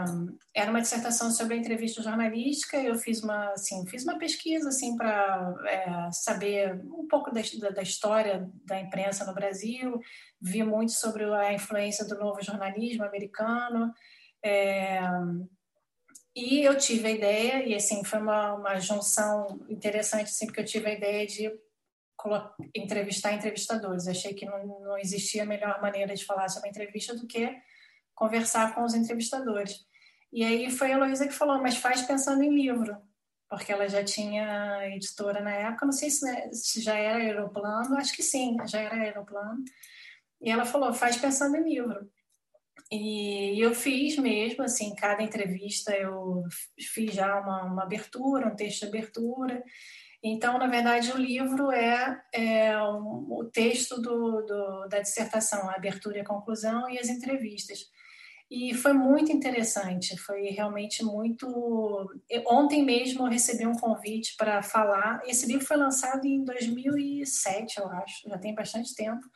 [0.55, 2.77] era uma dissertação sobre a entrevista jornalística.
[2.77, 7.83] Eu fiz uma, assim, fiz uma pesquisa assim para é, saber um pouco da, da,
[7.83, 9.99] história da imprensa no Brasil.
[10.41, 13.93] Vi muito sobre a influência do novo jornalismo americano.
[14.45, 15.01] É,
[16.35, 20.65] e eu tive a ideia, e assim, foi uma, uma junção interessante, assim, porque eu
[20.65, 21.53] tive a ideia de
[22.75, 24.07] entrevistar entrevistadores.
[24.07, 27.55] Achei que não, não existia melhor maneira de falar sobre a entrevista do que
[28.15, 29.85] conversar com os entrevistadores.
[30.33, 32.97] E aí foi a Heloísa que falou, mas faz pensando em livro,
[33.49, 37.97] porque ela já tinha editora na época, não sei se, né, se já era Aeroplano,
[37.99, 39.63] acho que sim, já era Aeroplano.
[40.41, 42.11] E ela falou, faz pensando em livro.
[42.91, 46.43] E eu fiz mesmo, assim, cada entrevista eu
[46.79, 49.63] fiz já uma, uma abertura, um texto de abertura.
[50.23, 55.75] Então, na verdade, o livro é, é um, o texto do, do, da dissertação, a
[55.75, 57.91] abertura e a conclusão e as entrevistas.
[58.51, 61.47] E foi muito interessante, foi realmente muito.
[62.47, 65.23] Ontem mesmo eu recebi um convite para falar.
[65.25, 69.27] Esse livro foi lançado em 2007, eu acho, já tem bastante tempo.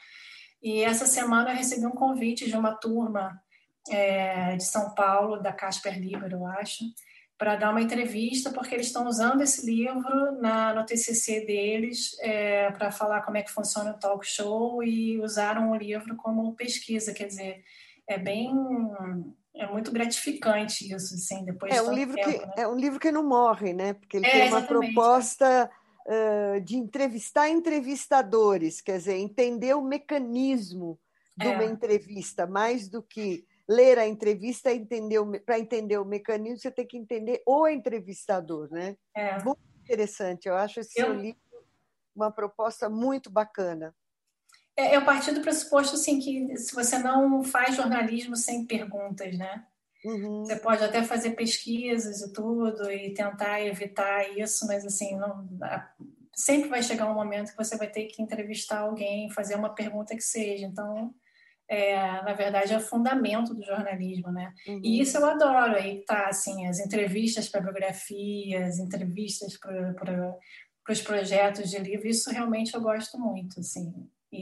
[0.67, 3.41] E essa semana eu recebi um convite de uma turma
[3.89, 6.83] é, de São Paulo, da Casper Libero, eu acho,
[7.39, 12.69] para dar uma entrevista, porque eles estão usando esse livro na, no TCC deles é,
[12.73, 17.14] para falar como é que funciona o talk show e usaram o livro como pesquisa,
[17.14, 17.62] quer dizer,
[18.09, 18.53] é bem
[19.55, 22.53] é muito gratificante isso, assim, depois é um livro tempo, que né?
[22.57, 23.93] é um livro que não morre, né?
[23.93, 24.93] Porque ele é, tem uma exatamente.
[24.93, 25.71] proposta
[26.07, 30.98] uh, de entrevistar entrevistadores, quer dizer, entender o mecanismo
[31.36, 31.66] de uma é.
[31.66, 36.96] entrevista mais do que ler a entrevista entender para entender o mecanismo, você tem que
[36.96, 38.96] entender o entrevistador, né?
[39.14, 39.42] É.
[39.42, 40.48] Muito interessante.
[40.48, 41.12] Eu acho esse eu...
[41.12, 41.40] livro
[42.14, 43.94] uma proposta muito bacana.
[44.74, 49.66] É, eu parti do pressuposto assim, que se você não faz jornalismo sem perguntas, né?
[50.07, 50.44] Uhum.
[50.44, 55.48] Você pode até fazer pesquisas e tudo e tentar evitar isso, mas assim, não,
[56.32, 60.14] sempre vai chegar um momento que você vai ter que entrevistar alguém, fazer uma pergunta
[60.14, 60.64] que seja.
[60.64, 61.12] Então,
[61.68, 64.54] é, na verdade, é o fundamento do jornalismo, né?
[64.68, 64.80] Uhum.
[64.84, 65.74] E isso eu adoro.
[65.74, 70.36] Aí tá, assim, as entrevistas para biografia, as entrevistas para
[70.88, 73.92] os projetos de livro, isso realmente eu gosto muito, assim.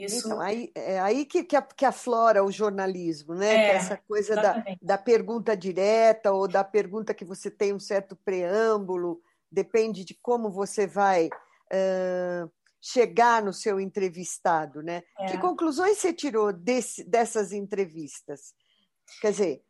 [0.03, 0.26] Isso...
[0.26, 3.55] Então, aí, é aí que, que, que aflora o jornalismo, né?
[3.55, 8.16] É, essa coisa da, da pergunta direta ou da pergunta que você tem um certo
[8.16, 9.20] preâmbulo,
[9.51, 11.28] depende de como você vai...
[11.72, 12.51] Uh
[12.86, 15.03] chegar no seu entrevistado, né?
[15.18, 15.30] É.
[15.30, 18.55] Que conclusões você tirou desse, dessas entrevistas?
[19.22, 19.64] Quer dizer,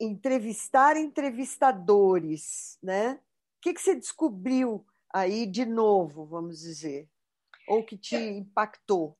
[0.00, 3.20] entrevistar entrevistadores, né?
[3.58, 7.06] O que, que você descobriu aí de novo, vamos dizer,
[7.68, 8.30] ou que te é.
[8.30, 9.18] impactou?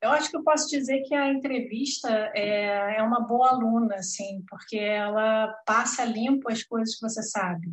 [0.00, 4.44] Eu acho que eu posso dizer que a entrevista é, é uma boa aluna, assim,
[4.48, 7.68] porque ela passa limpo as coisas que você sabe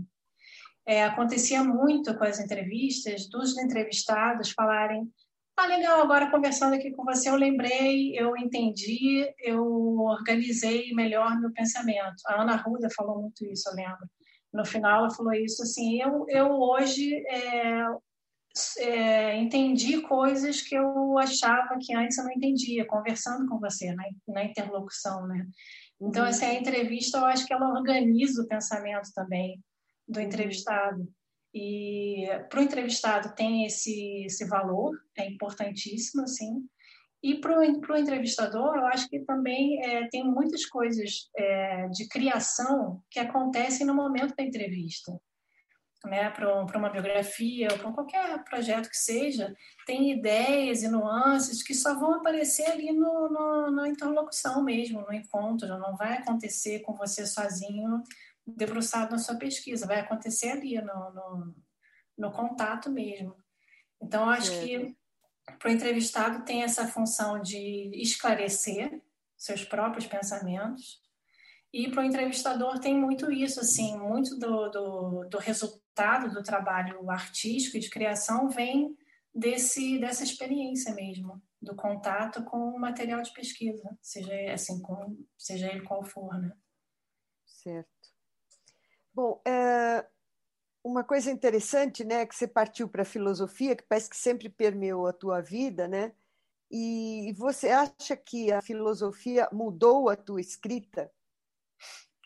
[0.85, 5.11] é, acontecia muito com as entrevistas dos entrevistados falarem
[5.57, 9.65] ah, legal, agora conversando aqui com você, eu lembrei, eu entendi, eu
[9.99, 12.21] organizei melhor meu pensamento.
[12.27, 14.05] A Ana Ruda falou muito isso, eu lembro.
[14.53, 17.85] No final, ela falou isso assim: eu, eu hoje é,
[18.77, 24.03] é, entendi coisas que eu achava que antes eu não entendia, conversando com você na,
[24.27, 25.45] na interlocução, né?
[26.01, 26.29] Então, uhum.
[26.29, 29.61] essa assim, entrevista, eu acho que ela organiza o pensamento também
[30.07, 31.07] do entrevistado.
[31.53, 36.65] E para o entrevistado tem esse, esse valor, é importantíssimo, assim.
[37.23, 43.01] E para o entrevistador, eu acho que também é, tem muitas coisas é, de criação
[43.09, 45.11] que acontecem no momento da entrevista
[46.05, 51.73] né, para uma biografia ou para qualquer projeto que seja, tem ideias e nuances que
[51.73, 55.67] só vão aparecer ali no, no, na interlocução mesmo, no encontro.
[55.79, 58.01] Não vai acontecer com você sozinho,
[58.45, 61.55] debruçado na sua pesquisa, vai acontecer ali no, no,
[62.17, 63.35] no contato mesmo.
[64.01, 64.59] Então, acho é.
[64.59, 64.97] que
[65.59, 69.01] para o entrevistado tem essa função de esclarecer
[69.37, 71.01] seus próprios pensamentos,
[71.75, 77.11] e para o entrevistador tem muito isso, assim, muito do, do, do resultado do trabalho
[77.11, 78.97] artístico e de criação vem
[79.33, 85.67] desse dessa experiência mesmo do contato com o material de pesquisa, seja assim com, seja
[85.67, 86.55] ele qual for, né?
[87.45, 87.89] Certo.
[89.13, 90.07] Bom, é,
[90.81, 95.07] uma coisa interessante, né, que você partiu para a filosofia, que parece que sempre permeou
[95.07, 96.13] a tua vida, né?
[96.71, 101.11] E você acha que a filosofia mudou a tua escrita?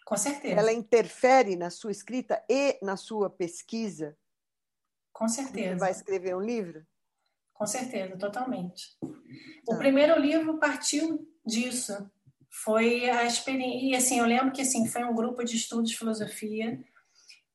[0.09, 0.59] Com certeza.
[0.59, 4.17] Ela interfere na sua escrita e na sua pesquisa?
[5.13, 5.75] Com certeza.
[5.75, 6.83] Você vai escrever um livro?
[7.53, 8.97] Com certeza, totalmente.
[9.67, 9.77] O ah.
[9.77, 12.09] primeiro livro partiu disso.
[12.49, 13.85] Foi a experiência.
[13.85, 16.83] E assim, eu lembro que assim, foi um grupo de estudos de filosofia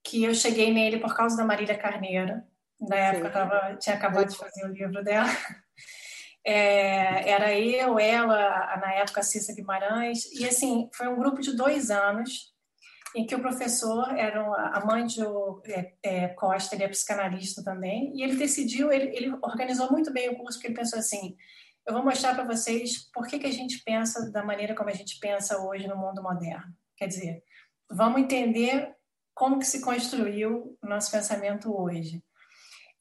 [0.05, 2.41] que eu cheguei nele por causa da Marília Carneiro.
[2.81, 5.27] Na época, eu tava, tinha acabado de fazer o livro dela.
[6.47, 11.57] É, era eu, ela, na época a Cissa Guimarães, e assim, foi um grupo de
[11.57, 12.53] dois anos
[13.17, 15.23] em que o professor era a mãe de
[15.67, 20.29] é, é, Costa, ele é psicanalista também, e ele decidiu, ele, ele, organizou muito bem
[20.31, 21.37] o curso, porque ele pensou assim,
[21.87, 24.95] eu vou mostrar para vocês por que, que a gente pensa da maneira como a
[24.95, 26.75] gente pensa hoje no mundo moderno.
[26.97, 27.43] Quer dizer,
[27.91, 28.93] vamos entender
[29.35, 32.23] como que se construiu o nosso pensamento hoje.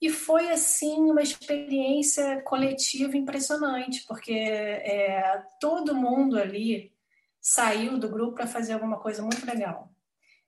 [0.04, 6.92] E foi, assim, uma experiência coletiva impressionante, porque é, todo mundo ali
[7.40, 9.90] saiu do grupo para fazer alguma coisa muito legal.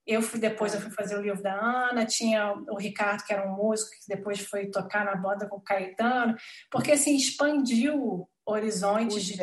[0.06, 3.49] Eu fui depois eu fui fazer o livro da Ana, tinha o Ricardo que era
[3.49, 6.36] um músico que depois foi tocar na banda com o Caetano,
[6.70, 9.38] porque assim expandiu horizontes de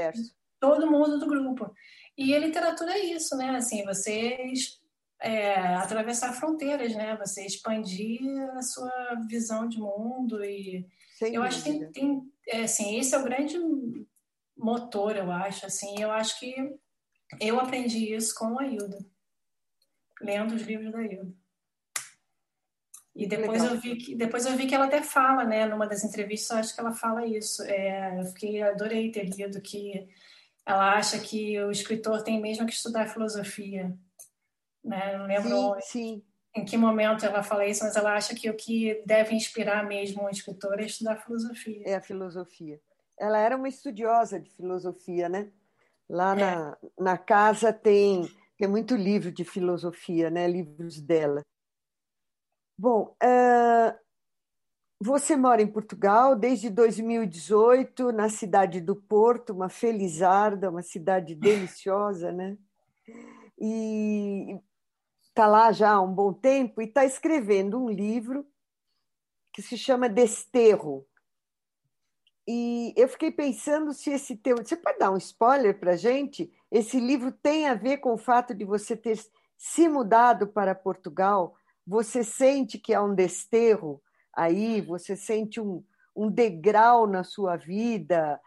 [0.61, 1.73] todo mundo do grupo.
[2.19, 3.57] E a literatura é isso, né?
[3.57, 4.37] Assim, você
[5.23, 7.17] é, atravessar fronteiras, né?
[7.17, 8.21] Você expandir
[8.57, 8.91] a sua
[9.29, 10.85] visão de mundo e
[11.17, 11.47] Sem eu dúvida.
[11.47, 13.57] acho que tem, é, assim, esse é o grande
[14.57, 16.55] motor, eu acho, assim, eu acho que
[17.41, 18.99] eu aprendi isso com a Hilda,
[20.21, 21.33] lendo os livros da Hilda.
[23.15, 26.03] E depois eu vi que depois eu vi que ela até fala, né, numa das
[26.03, 27.63] entrevistas, acho que ela fala isso.
[27.65, 30.09] É, eu fiquei adorei ter lido que
[30.65, 33.95] ela acha que o escritor tem mesmo que estudar filosofia
[34.85, 35.17] né?
[35.17, 36.23] Não lembro sim, sim.
[36.55, 40.25] em que momento ela fala isso, mas ela acha que o que deve inspirar mesmo
[40.25, 41.83] um escritor é estudar filosofia.
[41.87, 42.81] É a filosofia.
[43.19, 45.51] Ela era uma estudiosa de filosofia, né?
[46.09, 46.41] Lá é.
[46.41, 48.29] na, na casa tem,
[48.59, 50.47] tem muito livro de filosofia, né?
[50.49, 51.43] Livros dela.
[52.77, 53.97] Bom, uh,
[55.01, 62.33] você mora em Portugal desde 2018, na cidade do Porto, uma felizarda, uma cidade deliciosa,
[62.33, 62.57] né?
[63.59, 64.59] E
[65.33, 68.47] está lá já há um bom tempo e está escrevendo um livro
[69.53, 71.07] que se chama Desterro.
[72.47, 74.57] E eu fiquei pensando se esse teu.
[74.59, 76.53] Você pode dar um spoiler para gente?
[76.71, 79.19] Esse livro tem a ver com o fato de você ter
[79.57, 81.57] se mudado para Portugal?
[81.87, 84.03] Você sente que há um desterro
[84.35, 84.83] aí?
[84.83, 85.83] Você sente um,
[86.15, 88.39] um degrau na sua vida?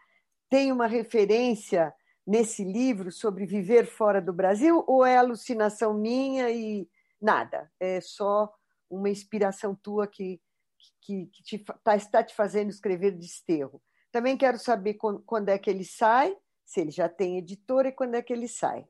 [0.48, 1.92] Tem uma referência
[2.26, 6.88] nesse livro sobre viver fora do Brasil ou é alucinação minha e
[7.20, 7.70] nada?
[7.78, 8.52] É só
[8.90, 10.40] uma inspiração tua que,
[11.00, 13.82] que, que te, tá, está te fazendo escrever desterro.
[14.10, 17.92] Também quero saber quando, quando é que ele sai, se ele já tem editora e
[17.92, 18.86] quando é que ele sai.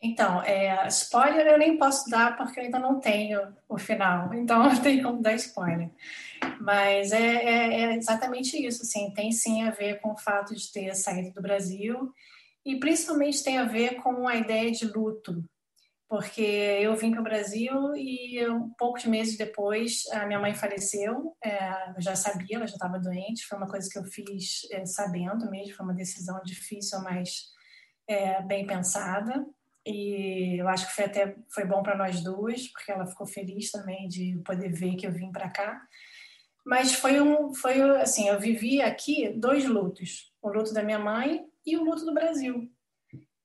[0.00, 4.62] Então, é, spoiler eu nem posso dar porque eu ainda não tenho o final, então
[4.62, 5.90] não tenho como dar spoiler.
[6.60, 10.70] Mas é, é, é, exatamente isso, assim, tem sim a ver com o fato de
[10.70, 12.12] ter saído do Brasil
[12.64, 15.42] e principalmente tem a ver com a ideia de luto,
[16.08, 21.34] porque eu vim para o Brasil e um, poucos meses depois a minha mãe faleceu,
[21.42, 24.84] é, eu já sabia, ela já estava doente, foi uma coisa que eu fiz é,
[24.84, 27.46] sabendo mesmo, foi uma decisão difícil, mas
[28.06, 29.44] é, bem pensada
[29.86, 33.70] e eu acho que foi até foi bom para nós duas porque ela ficou feliz
[33.70, 35.80] também de poder ver que eu vim para cá
[36.64, 41.44] Mas foi um, foi assim, eu vivi aqui dois lutos: o luto da minha mãe
[41.64, 42.68] e o luto do Brasil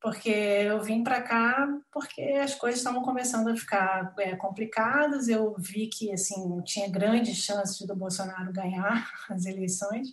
[0.02, 5.28] porque eu vim para cá porque as coisas estavam começando a ficar é, complicadas.
[5.28, 10.08] Eu vi que assim tinha grandes chances do Bolsonaro ganhar as eleições.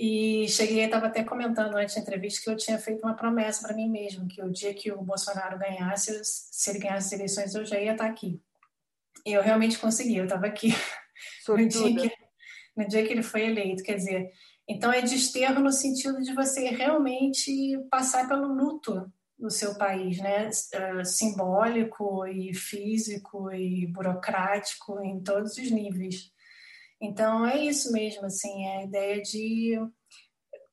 [0.00, 3.74] E cheguei, estava até comentando antes da entrevista que eu tinha feito uma promessa para
[3.74, 7.64] mim mesmo, que o dia que o Bolsonaro ganhasse, se ele ganhasse as eleições, eu
[7.64, 8.40] já ia estar aqui.
[9.26, 10.68] E eu realmente consegui, eu estava aqui
[11.48, 12.12] no dia, que,
[12.76, 13.82] no dia que ele foi eleito.
[13.82, 14.30] Quer dizer,
[14.68, 20.48] então, é desterro no sentido de você realmente passar pelo luto do seu país, né?
[20.48, 26.30] Uh, simbólico e físico e burocrático em todos os níveis.
[27.00, 29.78] Então, é isso mesmo, assim, é a ideia de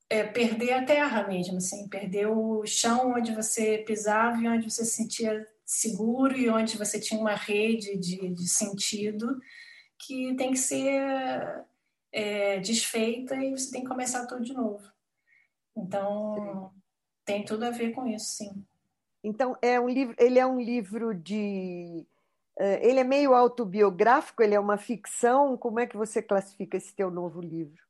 [0.09, 4.83] é, perder a terra mesmo, assim, perder o chão onde você pisava e onde você
[4.83, 9.39] se sentia seguro e onde você tinha uma rede de, de sentido
[9.97, 11.65] que tem que ser
[12.11, 14.83] é, desfeita e você tem que começar tudo de novo.
[15.75, 16.81] Então, sim.
[17.25, 18.65] tem tudo a ver com isso, sim.
[19.23, 22.05] Então, é um livro, ele é um livro de.
[22.57, 25.57] É, ele é meio autobiográfico, ele é uma ficção.
[25.57, 27.83] Como é que você classifica esse teu novo livro?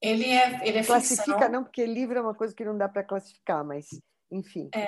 [0.00, 1.50] Ele é, ele é Classifica ficção.
[1.50, 3.88] não, porque livro é uma coisa que não dá para classificar, mas
[4.30, 4.68] enfim.
[4.74, 4.86] É.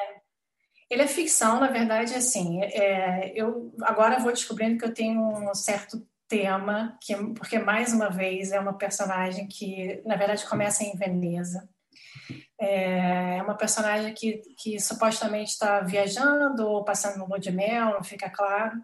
[0.88, 2.62] Ele é ficção, na verdade, assim.
[2.62, 8.08] É, eu agora vou descobrindo que eu tenho um certo tema, que, porque mais uma
[8.08, 11.68] vez é uma personagem que, na verdade, começa em Veneza.
[12.60, 18.04] É uma personagem que, que supostamente está viajando ou passando no lua de mel, não
[18.04, 18.76] fica claro.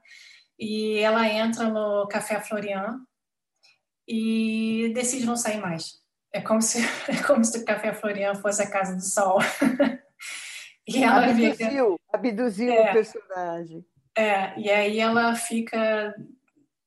[0.58, 3.00] E ela entra no Café Florian
[4.08, 6.00] e decide não sair mais.
[6.32, 6.78] É como se,
[7.08, 9.38] é como se o Café Florian fosse a Casa do Sol.
[10.88, 13.86] e ela abduziu, fica, abduziu é, o personagem.
[14.16, 16.14] É, e aí ela fica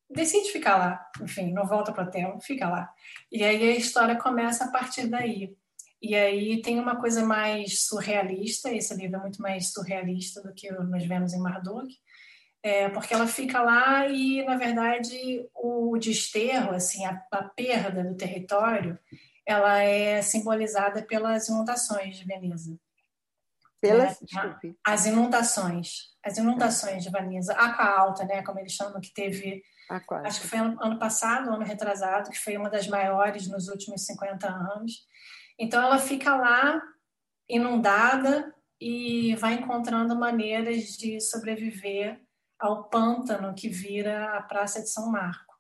[0.10, 2.92] decide ficar lá, enfim, não volta para o hotel, fica lá.
[3.32, 5.56] E aí a história começa a partir daí.
[6.02, 10.72] E aí tem uma coisa mais surrealista, esse livro é muito mais surrealista do que
[10.72, 11.94] nós vemos em Marduk,
[12.62, 18.16] é, porque ela fica lá e, na verdade, o desterro, assim, a, a perda do
[18.16, 19.00] território,
[19.46, 22.78] ela é simbolizada pelas inundações de Veneza.
[23.82, 24.76] Pelas, né?
[24.86, 30.28] As inundações, as inundações de Veneza, Aqua Alta, né, como eles chamam, que teve Aquática.
[30.28, 34.06] Acho que foi ano, ano passado, ano retrasado, que foi uma das maiores nos últimos
[34.06, 35.08] 50 anos.
[35.58, 36.80] Então ela fica lá
[37.50, 42.22] inundada e vai encontrando maneiras de sobreviver
[42.60, 45.56] ao pântano que vira a Praça de São Marco.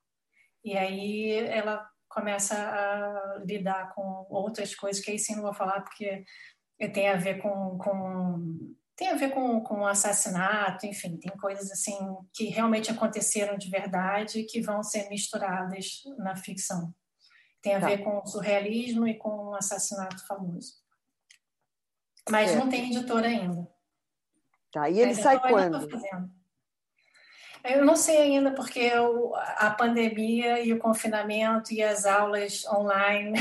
[0.64, 5.82] E aí ela começa a lidar com outras coisas que aí sim não vou falar
[5.82, 6.26] porque
[6.94, 11.98] tem a ver com, com tem a ver com, com assassinato, enfim, tem coisas assim
[12.34, 16.94] que realmente aconteceram de verdade que vão ser misturadas na ficção.
[17.62, 17.88] Tem a tá.
[17.88, 20.74] ver com surrealismo e com o assassinato famoso.
[22.30, 22.56] Mas é.
[22.56, 23.68] não tem editora ainda.
[24.72, 25.88] Tá, e ele Mas sai quando?
[27.64, 28.92] Eu não sei ainda, porque
[29.58, 33.34] a pandemia e o confinamento e as aulas online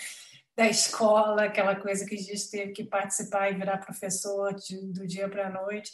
[0.56, 5.06] da escola, aquela coisa que a gente teve que participar e virar professor de, do
[5.06, 5.92] dia para a noite.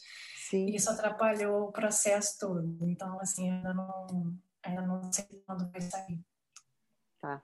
[0.51, 0.67] Sim.
[0.67, 2.77] Isso atrapalhou o processo todo.
[2.83, 6.21] Então, assim, ainda não, ainda não sei quando vai sair.
[7.21, 7.43] Tá.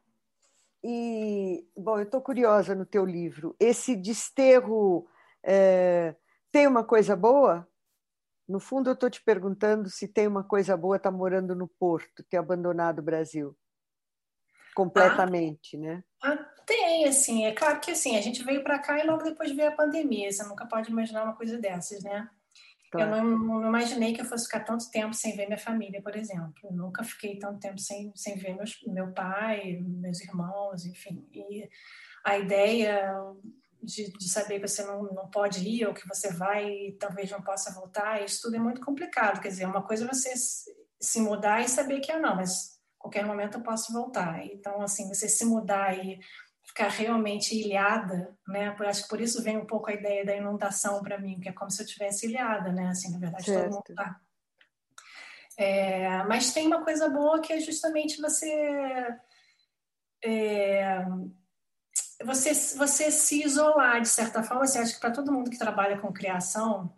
[0.84, 3.56] E, bom, eu estou curiosa no teu livro.
[3.58, 5.08] Esse desterro
[5.42, 6.14] é,
[6.52, 7.66] tem uma coisa boa?
[8.48, 11.68] No fundo, eu estou te perguntando se tem uma coisa boa estar tá morando no
[11.68, 13.56] Porto, ter abandonado o Brasil
[14.74, 16.04] completamente, ah, né?
[16.22, 19.50] Ah, tem, assim, é claro que assim, a gente veio para cá e logo depois
[19.50, 22.30] veio a pandemia, você nunca pode imaginar uma coisa dessas, né?
[22.90, 23.16] Claro.
[23.16, 26.16] Eu não, não, imaginei que eu fosse ficar tanto tempo sem ver minha família, por
[26.16, 26.54] exemplo.
[26.64, 31.28] Eu nunca fiquei tanto tempo sem, sem ver meus, meu pai, meus irmãos, enfim.
[31.32, 31.68] E
[32.24, 33.14] a ideia
[33.82, 37.30] de, de saber que você não, não pode ir ou que você vai e talvez
[37.30, 39.40] não possa voltar, isso tudo é muito complicado.
[39.40, 40.34] Quer dizer, uma coisa é você
[41.00, 44.44] se mudar e saber que é não, mas qualquer momento eu posso voltar.
[44.44, 46.18] Então, assim, você se mudar e
[46.62, 48.70] ficar realmente ilhada, né?
[48.72, 51.48] Por, acho que por isso vem um pouco a ideia da inundação para mim, que
[51.48, 52.88] é como se eu tivesse ilhada, né?
[52.88, 53.62] Assim, na verdade, certo.
[53.62, 54.20] todo mundo tá.
[55.56, 58.48] É, mas tem uma coisa boa que é justamente você
[60.24, 61.04] é,
[62.24, 64.66] você você se isolar de certa forma.
[64.66, 66.92] Você acha que para todo mundo que trabalha com criação,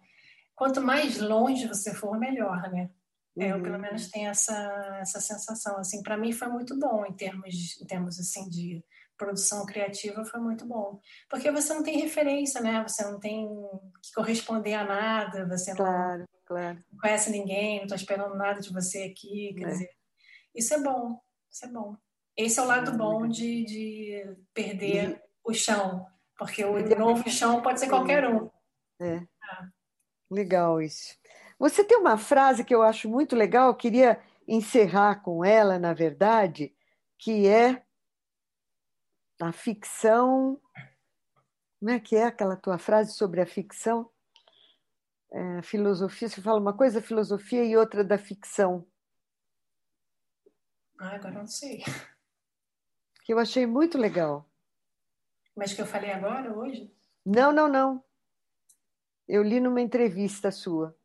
[0.54, 2.90] quanto mais longe você for, melhor, né?
[3.38, 3.80] É, eu pelo uhum.
[3.80, 5.78] menos tenho essa essa sensação.
[5.78, 8.84] Assim, para mim foi muito bom em termos em termos assim de
[9.20, 10.98] produção criativa foi muito bom.
[11.28, 12.82] Porque você não tem referência, né?
[12.88, 13.46] Você não tem
[14.02, 16.78] que corresponder a nada, você claro, não, claro.
[16.90, 19.54] não conhece ninguém, não está esperando nada de você aqui.
[19.58, 19.70] Quer é.
[19.72, 19.90] dizer,
[20.54, 21.94] isso é bom, isso é bom.
[22.36, 26.06] Esse é o lado bom de, de perder o chão,
[26.36, 28.50] porque o novo chão pode ser qualquer um.
[29.00, 29.26] É.
[29.42, 29.68] Ah.
[30.30, 31.18] Legal isso.
[31.58, 35.92] Você tem uma frase que eu acho muito legal, eu queria encerrar com ela, na
[35.92, 36.74] verdade,
[37.18, 37.84] que é
[39.40, 40.60] a ficção.
[41.78, 44.10] Como é que é aquela tua frase sobre a ficção?
[45.32, 48.86] É, filosofia, você fala uma coisa filosofia e outra da ficção.
[50.98, 51.82] Ah, agora não sei.
[53.30, 54.44] Que eu achei muito legal.
[55.54, 56.92] Mas que eu falei agora, hoje?
[57.24, 58.02] Não, não, não.
[59.28, 60.96] Eu li numa entrevista sua.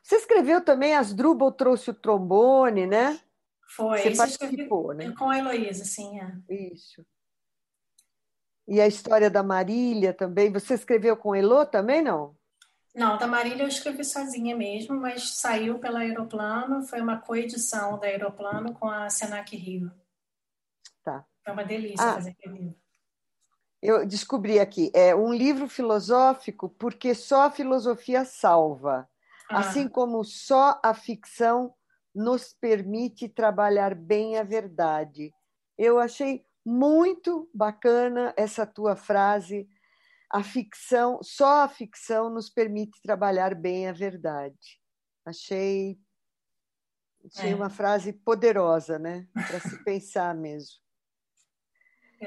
[0.00, 3.18] Você escreveu também As Drubal trouxe o trombone, né?
[3.66, 3.98] Foi.
[3.98, 5.10] Você participou, né?
[5.18, 6.20] Com a Heloísa, sim.
[6.20, 6.54] É.
[6.54, 7.04] Isso.
[8.68, 10.52] E a história da Marília também.
[10.52, 12.36] Você escreveu com Elô também, não?
[12.94, 18.06] Não, da Marília eu escrevi sozinha mesmo, mas saiu pela Aeroplano, foi uma coedição da
[18.06, 19.90] Aeroplano com a Senac Rio.
[21.02, 21.26] Tá.
[21.44, 22.74] Foi uma delícia ah, fazer livro.
[23.82, 29.06] Eu descobri aqui, é um livro filosófico porque só a filosofia salva.
[29.50, 29.58] Ah.
[29.58, 31.74] Assim como só a ficção
[32.14, 35.34] nos permite trabalhar bem a verdade.
[35.76, 39.68] Eu achei muito bacana essa tua frase.
[40.30, 44.80] A ficção, só a ficção nos permite trabalhar bem a verdade.
[45.26, 45.98] Achei,
[47.26, 47.54] achei é.
[47.54, 49.28] uma frase poderosa, né?
[49.32, 50.83] Para se pensar mesmo.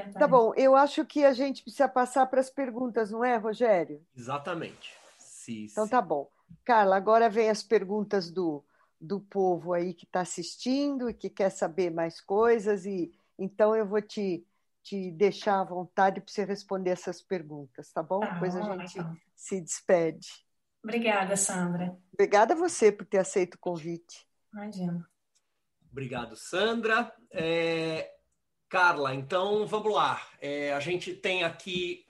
[0.04, 0.20] Verdade.
[0.20, 4.06] Tá bom, eu acho que a gente precisa passar para as perguntas, não é, Rogério?
[4.16, 4.96] Exatamente.
[5.18, 6.30] Sim, então tá bom.
[6.64, 8.64] Carla, agora vem as perguntas do,
[9.00, 13.86] do povo aí que está assistindo e que quer saber mais coisas, e então eu
[13.86, 14.46] vou te,
[14.84, 18.24] te deixar à vontade para você responder essas perguntas, tá bom?
[18.24, 19.18] Ah, Depois a gente então.
[19.36, 20.46] se despede.
[20.84, 21.98] Obrigada, Sandra.
[22.14, 24.28] Obrigada a você por ter aceito o convite.
[24.54, 25.08] Imagina.
[25.92, 27.14] Obrigado, Sandra.
[27.32, 28.17] É...
[28.70, 30.22] Carla, então vamos lá.
[30.42, 32.06] É, a gente tem aqui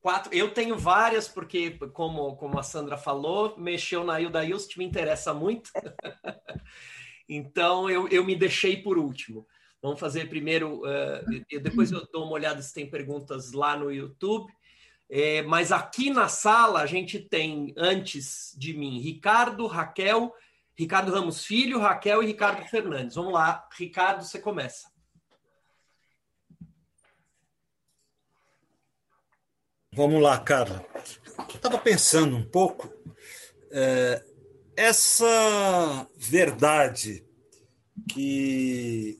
[0.00, 0.32] quatro.
[0.34, 5.32] Eu tenho várias, porque, como, como a Sandra falou, mexeu na Hilda Hilst, me interessa
[5.32, 5.70] muito.
[7.28, 9.46] então, eu, eu me deixei por último.
[9.82, 10.80] Vamos fazer primeiro.
[10.80, 14.52] Uh, depois eu dou uma olhada se tem perguntas lá no YouTube.
[15.08, 20.34] É, mas aqui na sala a gente tem, antes de mim, Ricardo, Raquel,
[20.76, 23.14] Ricardo Ramos Filho, Raquel e Ricardo Fernandes.
[23.14, 24.95] Vamos lá, Ricardo, você começa.
[29.96, 30.84] Vamos lá, Carla.
[31.54, 32.92] Estava pensando um pouco.
[33.70, 34.22] É,
[34.76, 37.24] essa verdade
[38.06, 39.18] que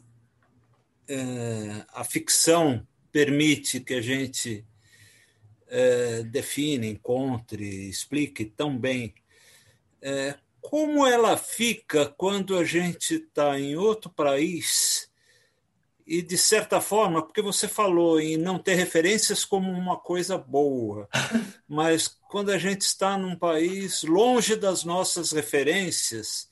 [1.08, 4.66] é, a ficção permite que a gente
[5.66, 9.14] é, define, encontre, explique tão bem,
[10.02, 15.10] é, como ela fica quando a gente está em outro país
[16.06, 21.08] e, de certa forma, porque você falou em não ter referências como uma coisa boa,
[21.66, 26.48] mas quando a gente está num país longe das nossas referências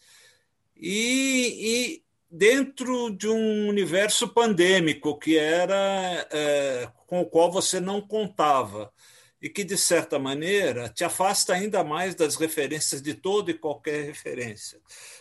[0.76, 8.00] e, e dentro de um universo pandêmico que era é, com o qual você não
[8.00, 8.92] contava
[9.40, 14.04] e que, de certa maneira, te afasta ainda mais das referências de toda e qualquer
[14.04, 14.80] referência.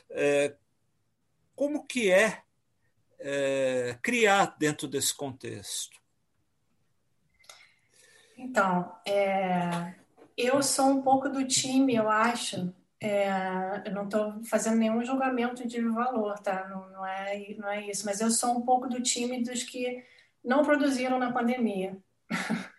[0.09, 0.55] É,
[1.55, 2.41] como que é
[3.23, 5.97] é, criar dentro desse contexto?
[8.37, 9.95] Então, é,
[10.37, 12.73] eu sou um pouco do time, eu acho.
[12.99, 13.27] É,
[13.85, 16.67] eu não estou fazendo nenhum julgamento de valor, tá?
[16.67, 18.05] Não, não, é, não é isso.
[18.05, 20.03] Mas eu sou um pouco do time dos que
[20.43, 21.97] não produziram na pandemia.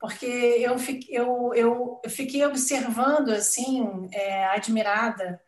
[0.00, 0.76] Porque eu,
[1.08, 5.40] eu, eu, fiquei observando, assim, é, admirada,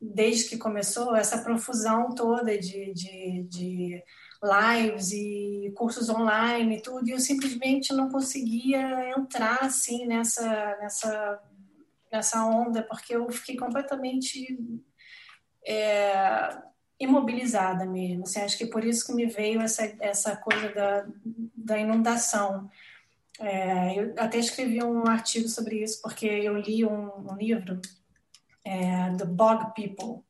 [0.00, 4.02] desde que começou essa profusão toda de, de, de
[4.42, 11.42] lives e cursos online e tudo, e eu simplesmente não conseguia entrar assim nessa, nessa,
[12.12, 14.56] nessa onda, porque eu fiquei completamente
[15.66, 16.58] é,
[17.00, 18.24] imobilizada mesmo.
[18.24, 21.06] Assim, acho que por isso que me veio essa, essa coisa da,
[21.56, 22.70] da inundação.
[23.40, 27.80] É, eu até escrevi um artigo sobre isso, porque eu li um, um livro
[28.64, 30.24] é, The Bog People.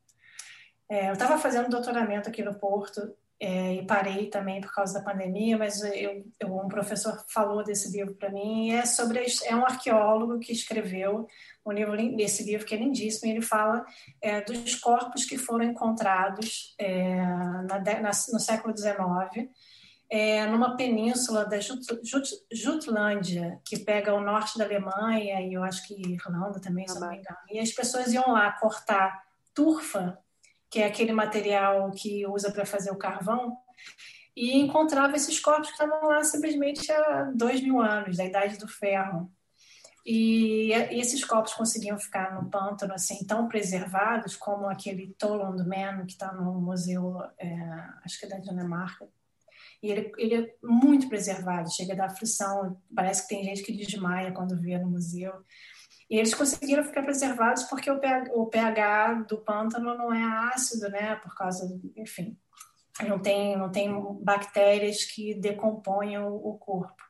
[0.89, 3.01] É, eu estava fazendo doutoramento aqui no Porto
[3.41, 7.91] é, e parei também por causa da pandemia, mas eu, eu um professor falou desse
[7.91, 8.73] livro para mim.
[8.73, 11.27] é sobre é um arqueólogo que escreveu
[11.67, 13.29] um livro desse livro que é lindíssimo.
[13.29, 13.85] E ele fala
[14.21, 19.49] é, dos corpos que foram encontrados é, na, na, no século XIX
[20.11, 25.63] é, numa península da Jut, Jut, Jutlândia, que pega o norte da Alemanha e eu
[25.63, 27.39] acho que Irlanda também, se não me engano.
[27.51, 29.25] E as pessoas iam lá cortar
[29.55, 30.19] turfa,
[30.71, 33.57] que é aquele material que usa para fazer o carvão,
[34.37, 38.67] e encontrava esses corpos que estavam lá simplesmente há dois mil anos, da Idade do
[38.67, 39.31] Ferro.
[40.05, 46.05] E, e esses corpos conseguiam ficar no pântano assim tão preservados como aquele Toland Man
[46.05, 47.57] que está no museu, é,
[48.05, 49.09] acho que é da Dinamarca.
[49.85, 54.33] E ele, ele é muito preservado, chega da aflição, parece que tem gente que desmaia
[54.33, 55.31] quando vê no museu.
[56.09, 60.23] E eles conseguiram ficar preservados porque o pH, o pH do pântano não é
[60.55, 61.17] ácido, né?
[61.17, 62.35] Por causa, enfim,
[63.07, 67.03] não tem, não tem bactérias que decompõem o, o corpo.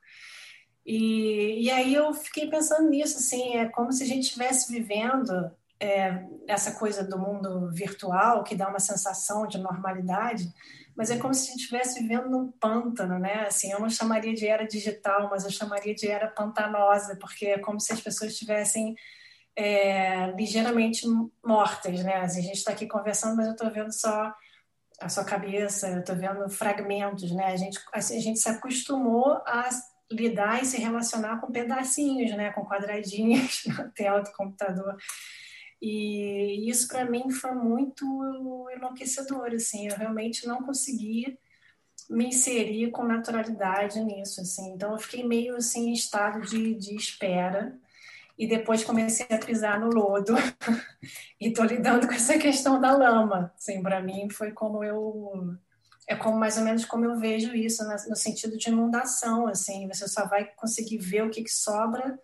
[0.85, 5.49] E, e aí eu fiquei pensando nisso, assim, é como se a gente estivesse vivendo
[5.81, 10.49] é, essa coisa do mundo virtual que dá uma sensação de normalidade,
[10.97, 13.47] mas é como se a gente estivesse vivendo num pântano, né?
[13.47, 17.59] Assim, eu não chamaria de era digital, mas eu chamaria de era pantanosa, porque é
[17.59, 18.95] como se as pessoas estivessem
[19.57, 21.07] é, ligeiramente
[21.45, 22.17] mortas, né?
[22.17, 24.33] Assim, a gente está aqui conversando, mas eu estou vendo só
[25.01, 27.47] a sua cabeça, eu estou vendo fragmentos, né?
[27.47, 29.69] A gente, assim, a gente se acostumou a
[30.11, 34.97] lidar e se relacionar com pedacinhos, né, com quadradinhos na tela do computador.
[35.87, 38.07] E isso para mim foi muito
[38.75, 41.39] enlouquecedor, assim, eu realmente não consegui
[42.09, 44.73] me inserir com naturalidade nisso, assim.
[44.73, 47.79] Então eu fiquei meio assim em estado de, de espera.
[48.39, 50.35] E depois comecei a pisar no lodo.
[51.39, 53.53] E estou lidando com essa questão da lama.
[53.59, 55.55] Assim, para mim foi como eu
[56.09, 59.87] é como mais ou menos como eu vejo isso no sentido de inundação assim.
[59.89, 62.19] Você só vai conseguir ver o que, que sobra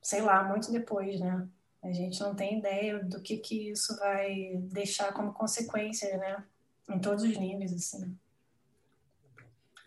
[0.00, 1.46] sei lá muito depois né
[1.82, 6.44] a gente não tem ideia do que que isso vai deixar como consequência né
[6.88, 8.16] em todos os níveis assim.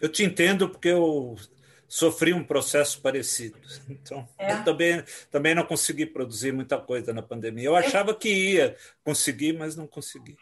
[0.02, 1.36] Eu te entendo porque eu
[1.88, 3.58] sofri um processo parecido.
[3.89, 4.54] Então é.
[4.54, 7.66] eu também também não consegui produzir muita coisa na pandemia.
[7.66, 10.38] Eu achava que ia conseguir mas não consegui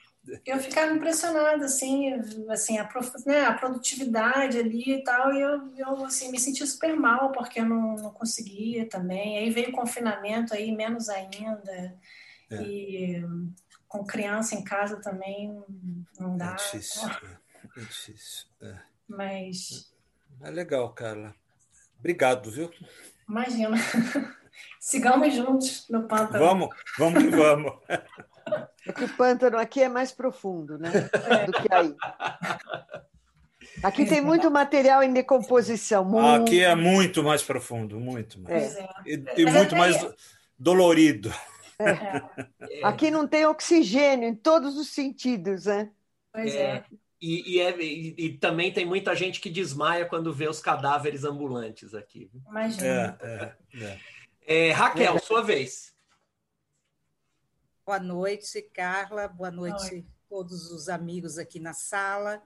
[0.45, 2.13] eu ficava impressionada, assim,
[2.49, 2.89] assim a,
[3.25, 7.59] né, a produtividade ali e tal, e eu, eu assim, me senti super mal, porque
[7.59, 9.37] eu não, não conseguia também.
[9.37, 11.97] Aí veio o confinamento, aí menos ainda,
[12.49, 12.61] é.
[12.61, 13.23] e
[13.87, 15.61] com criança em casa também
[16.17, 16.53] não dá.
[16.53, 18.45] É difícil, é, é difícil.
[18.61, 18.79] É.
[19.07, 19.93] Mas...
[20.41, 21.35] É legal, Carla.
[21.99, 22.71] Obrigado, viu?
[23.27, 23.77] Imagina.
[24.79, 26.39] Sigamos juntos no pântano.
[26.39, 27.73] Vamos, vamos que vamos.
[28.87, 30.89] É que o pântano aqui é mais profundo, né?
[31.45, 31.95] Do que aí.
[33.81, 36.05] Aqui tem muito material em decomposição.
[36.05, 36.43] Muito...
[36.43, 38.75] Aqui é muito mais profundo, muito mais.
[38.75, 38.89] É.
[39.05, 39.95] E, e muito mais
[40.57, 41.33] dolorido.
[41.79, 42.21] É.
[42.83, 45.89] Aqui não tem oxigênio em todos os sentidos, né?
[46.31, 46.61] Pois é.
[46.61, 46.83] é.
[47.21, 51.23] E, e, é, e, e, também tem muita gente que desmaia quando vê os cadáveres
[51.23, 52.29] ambulantes aqui.
[52.49, 53.17] Imagina.
[53.21, 53.97] É, é,
[54.45, 54.71] é.
[54.71, 55.92] Raquel, sua vez.
[57.85, 59.27] Boa noite, Carla.
[59.27, 60.05] Boa noite Oi.
[60.29, 62.41] todos os amigos aqui na sala.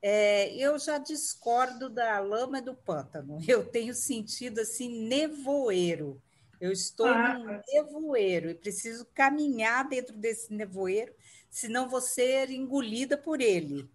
[0.00, 3.38] É, eu já discordo da lama do pântano.
[3.48, 6.22] Eu tenho sentido assim nevoeiro.
[6.60, 11.12] Eu estou ah, num nevoeiro e preciso caminhar dentro desse nevoeiro,
[11.50, 13.90] senão vou ser engolida por ele.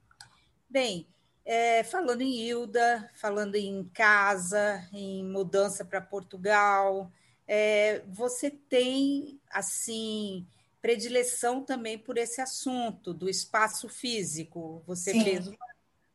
[0.70, 1.08] Bem,
[1.46, 7.10] é, falando em Hilda, falando em casa, em mudança para Portugal,
[7.48, 10.46] é, você tem assim
[10.82, 14.84] predileção também por esse assunto do espaço físico.
[14.88, 15.24] Você Sim.
[15.24, 15.58] fez uma,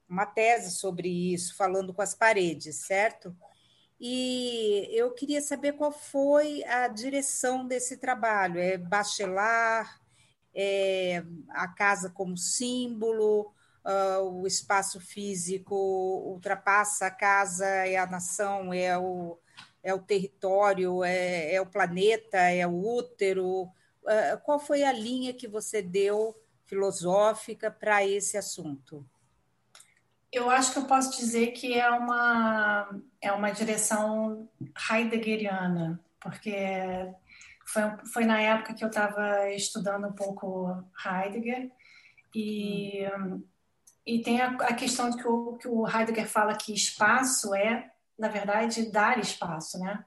[0.09, 3.37] uma tese sobre isso, falando com as paredes, certo?
[3.99, 8.59] E eu queria saber qual foi a direção desse trabalho.
[8.59, 10.01] É bachelar,
[10.55, 13.55] é a casa como símbolo,
[13.85, 19.39] uh, o espaço físico ultrapassa a casa, é a nação, é o,
[19.83, 23.71] é o território, é, é o planeta, é o útero.
[24.07, 26.35] Ah, qual foi a linha que você deu
[26.65, 29.05] filosófica para esse assunto?
[30.33, 34.49] Eu acho que eu posso dizer que é uma, é uma direção
[34.91, 36.53] heideggeriana, porque
[37.65, 37.83] foi,
[38.13, 41.71] foi na época que eu estava estudando um pouco Heidegger,
[42.35, 43.43] e, hum.
[44.05, 47.91] e tem a, a, questão de que o, que o Heidegger fala que espaço é,
[48.19, 50.05] na verdade, dar espaço, né?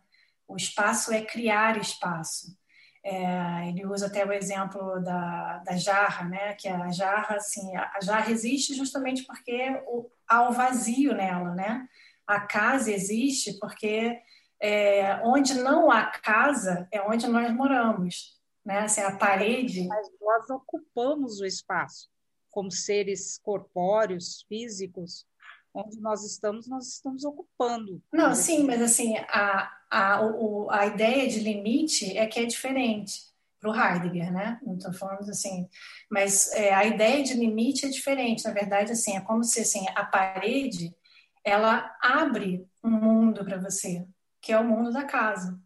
[0.48, 2.58] O espaço é criar espaço.
[3.04, 6.54] É, ele usa até o exemplo da, da jarra, né?
[6.56, 11.88] Que a jarra, assim, a jarra existe justamente porque o, há o vazio nela, né?
[12.28, 14.20] A casa existe porque
[14.62, 18.80] é, onde não há casa é onde nós moramos, né?
[18.80, 19.88] Assim, a parede.
[19.88, 22.10] Mas nós ocupamos o espaço
[22.52, 25.26] como seres corpóreos, físicos,
[25.74, 28.02] onde nós estamos, nós estamos ocupando.
[28.12, 33.14] Não, sim, mas assim, a, a, o, a ideia de limite é que é diferente.
[33.60, 34.60] para o Heidegger, né?
[34.66, 35.68] Não estou falando assim,
[36.10, 38.46] mas é, a ideia de limite é diferente.
[38.46, 40.96] Na verdade, assim, é como se assim a parede
[41.44, 44.06] ela abre um mundo para você,
[44.42, 45.60] que é o mundo da casa.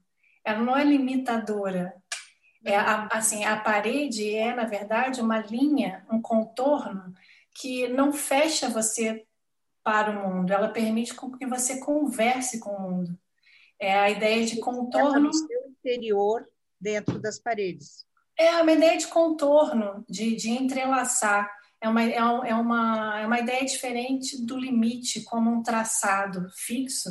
[0.45, 1.93] Ela não é limitadora.
[2.65, 7.13] É a, assim, a parede é na verdade uma linha, um contorno
[7.53, 9.25] que não fecha você
[9.83, 10.51] para o mundo.
[10.51, 13.19] Ela permite que você converse com o mundo.
[13.79, 15.29] É a ideia de contorno.
[15.29, 16.47] O seu interior
[16.79, 18.05] dentro das paredes.
[18.37, 21.51] É uma ideia de contorno, de, de entrelaçar.
[21.81, 27.09] É uma, é, uma, é uma ideia diferente do limite como um traçado fixo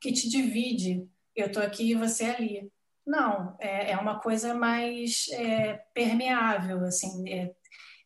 [0.00, 1.08] que te divide.
[1.34, 2.70] Eu estou aqui e você ali.
[3.06, 7.52] Não, é, é uma coisa mais é, permeável, assim, é,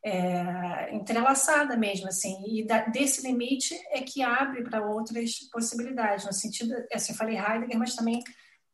[0.04, 6.32] é, entrelaçada mesmo, assim, e da, desse limite é que abre para outras possibilidades, no
[6.32, 8.22] sentido, assim, eu falei Heidegger, mas também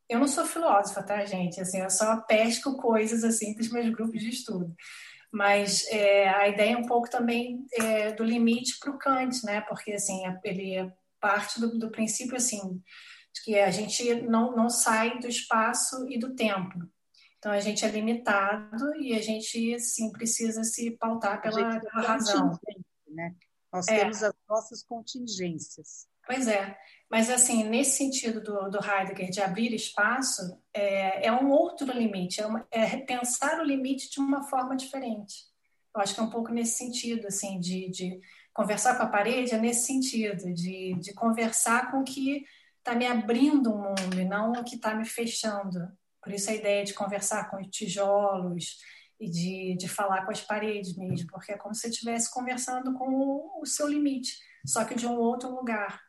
[0.09, 1.61] eu não sou filósofa, tá, gente?
[1.61, 4.75] Assim, eu só pesco coisas assim dos meus grupos de estudo.
[5.33, 9.61] Mas é, a ideia é um pouco também é, do limite para o Kant, né?
[9.61, 12.83] Porque assim ele é parte do, do princípio assim
[13.33, 16.91] de que a gente não, não sai do espaço e do tempo.
[17.41, 22.61] Então a gente é limitado e a gente sim precisa se pautar pela, pela razão.
[23.09, 23.35] Né?
[23.73, 24.01] Nós é.
[24.01, 26.07] temos as nossas contingências.
[26.27, 26.77] Pois é.
[27.11, 32.41] Mas, assim, nesse sentido do, do Heidegger de abrir espaço, é, é um outro limite,
[32.41, 35.47] é, uma, é repensar o limite de uma forma diferente.
[35.95, 38.21] Eu acho que é um pouco nesse sentido, assim, de, de
[38.53, 42.45] conversar com a parede, é nesse sentido, de, de conversar com o que
[42.79, 45.81] está me abrindo o um mundo e não o que está me fechando.
[46.23, 48.79] Por isso a ideia de conversar com os tijolos
[49.19, 52.95] e de, de falar com as paredes mesmo, porque é como se você estivesse conversando
[52.95, 56.01] com o, o seu limite, só que de um outro lugar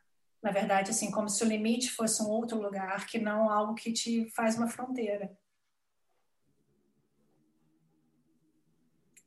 [0.42, 3.92] na verdade, assim, como se o limite fosse um outro lugar que não algo que
[3.92, 5.30] te faz uma fronteira.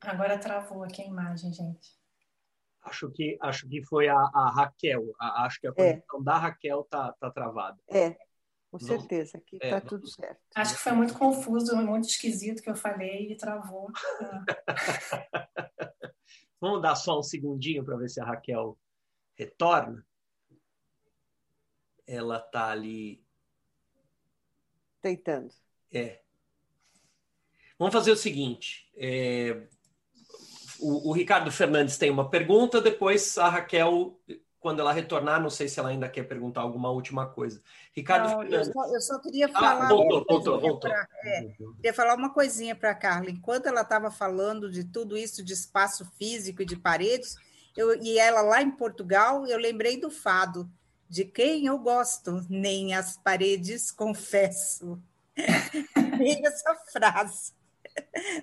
[0.02, 1.96] Agora travou aqui a imagem, gente.
[2.84, 5.16] Acho que acho que foi a, a Raquel.
[5.18, 5.74] A, acho que a é.
[5.74, 6.24] conexão é.
[6.24, 7.80] da Raquel tá, tá travada.
[7.88, 8.16] É,
[8.80, 9.38] com certeza.
[9.38, 10.42] Aqui está é, tudo certo.
[10.54, 13.90] Acho que foi muito confuso, muito esquisito que eu falei e travou.
[16.60, 18.78] Vamos dar só um segundinho para ver se a Raquel
[19.36, 20.06] retorna
[22.06, 23.24] ela tá ali.
[25.02, 25.54] Tentando.
[25.92, 26.22] É.
[27.78, 29.68] Vamos fazer o seguinte: é...
[30.80, 34.20] o, o, Ricardo Fernandes tem uma pergunta, depois a Raquel,
[34.66, 37.62] quando ela retornar, não sei se ela ainda quer perguntar alguma última coisa.
[37.94, 38.70] Ricardo não, Fernandes.
[38.70, 39.86] Eu só, eu só queria ah, falar.
[39.86, 40.90] Ah, voltou, voltou, voltou.
[40.90, 41.42] Pra, é,
[41.76, 43.30] queria falar uma coisinha para a Carla.
[43.30, 47.36] Enquanto ela estava falando de tudo isso, de espaço físico e de paredes,
[47.78, 50.68] eu, e ela lá em Portugal, eu lembrei do fado
[51.08, 55.00] de quem eu gosto, nem as paredes confesso.
[56.18, 57.54] Nem essa frase.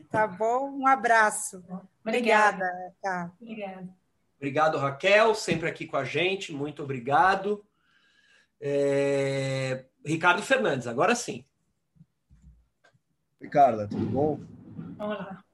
[0.09, 0.71] Tá bom?
[0.71, 1.65] Um abraço.
[2.05, 2.65] Obrigada.
[3.03, 3.33] Obrigada.
[3.41, 4.02] Obrigada.
[4.43, 6.53] Obrigado, Raquel, sempre aqui com a gente.
[6.53, 7.65] Muito obrigado.
[8.61, 9.85] É...
[10.05, 11.45] Ricardo Fernandes, agora sim.
[13.41, 14.41] Ricardo, tudo bom?
[14.99, 15.45] Olá.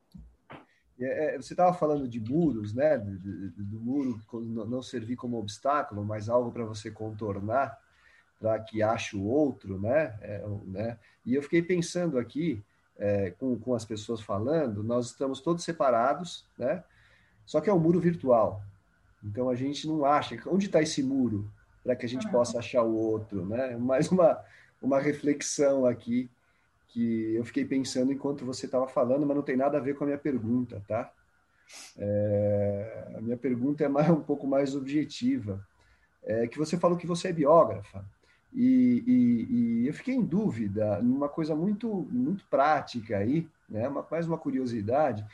[0.99, 2.97] É, é, você estava falando de muros, né?
[2.97, 4.22] Do, do, do, muro
[4.66, 7.78] não servir como obstáculo, mas algo para você contornar,
[8.41, 10.16] para que ache o outro, né?
[10.22, 10.99] É, né?
[11.26, 12.64] E eu fiquei pensando aqui,
[12.97, 16.82] é, com, com as pessoas falando, nós estamos todos separados, né?
[17.45, 18.62] Só que é um muro virtual.
[19.31, 20.37] Então a gente não acha.
[20.47, 21.51] Onde está esse muro
[21.83, 23.76] para que a gente possa achar o outro, né?
[23.76, 24.39] Mais uma,
[24.83, 26.29] uma reflexão aqui
[26.89, 30.05] que eu fiquei pensando enquanto você estava falando, mas não tem nada a ver com
[30.05, 31.12] a minha pergunta, tá?
[31.99, 35.64] É, a minha pergunta é mais, um pouco mais objetiva.
[36.24, 38.05] É que você falou que você é biógrafa
[38.53, 43.87] e, e, e, eu fiquei em dúvida numa coisa muito muito prática aí, né?
[43.89, 45.24] Uma, mais uma curiosidade.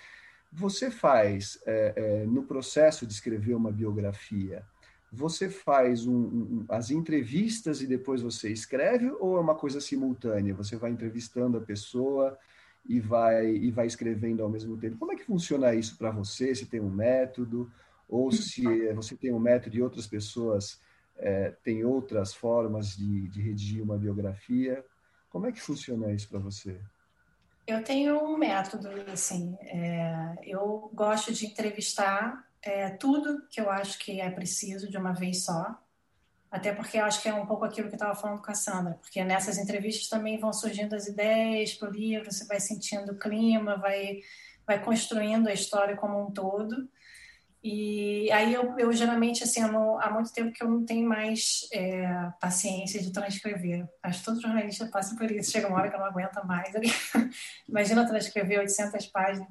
[0.55, 4.65] Você faz é, é, no processo de escrever uma biografia
[5.15, 10.55] você faz um, um, as entrevistas e depois você escreve ou é uma coisa simultânea?
[10.55, 12.37] Você vai entrevistando a pessoa
[12.87, 14.99] e vai e vai escrevendo ao mesmo tempo.
[14.99, 16.55] Como é que funciona isso para você?
[16.55, 17.71] Se tem um método
[18.09, 20.81] ou se você tem um método e outras pessoas
[21.17, 24.85] é, têm outras formas de, de redigir uma biografia?
[25.31, 26.79] Como é que funciona isso para você?
[27.67, 33.99] Eu tenho um método, assim, é, eu gosto de entrevistar é, tudo que eu acho
[33.99, 35.79] que é preciso de uma vez só.
[36.51, 38.55] Até porque eu acho que é um pouco aquilo que eu estava falando com a
[38.55, 43.13] Sandra, porque nessas entrevistas também vão surgindo as ideias para o livro, você vai sentindo
[43.13, 44.21] o clima, vai,
[44.67, 46.89] vai construindo a história como um todo.
[47.67, 51.09] E aí eu, eu geralmente, assim, eu não, há muito tempo que eu não tenho
[51.09, 53.89] mais é, paciência de transcrever.
[54.03, 55.51] Acho que todo jornalista passa por isso.
[55.51, 56.71] Chega uma hora que eu não aguento mais.
[57.67, 59.49] Imagina transcrever 800 páginas.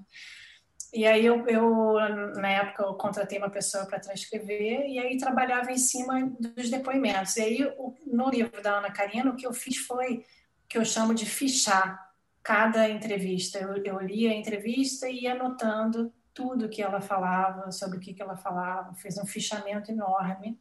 [0.93, 1.95] E aí eu, eu,
[2.35, 7.35] na época, eu contratei uma pessoa para transcrever e aí trabalhava em cima dos depoimentos.
[7.37, 7.73] E aí,
[8.05, 10.23] no livro da Ana Karina, o que eu fiz foi
[10.69, 11.99] que eu chamo de fichar
[12.43, 13.57] cada entrevista.
[13.57, 18.13] Eu, eu lia a entrevista e ia anotando tudo que ela falava, sobre o que,
[18.13, 20.59] que ela falava, fez um fichamento enorme.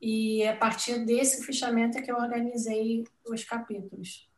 [0.00, 4.28] E a partir desse fichamento é que eu organizei os capítulos.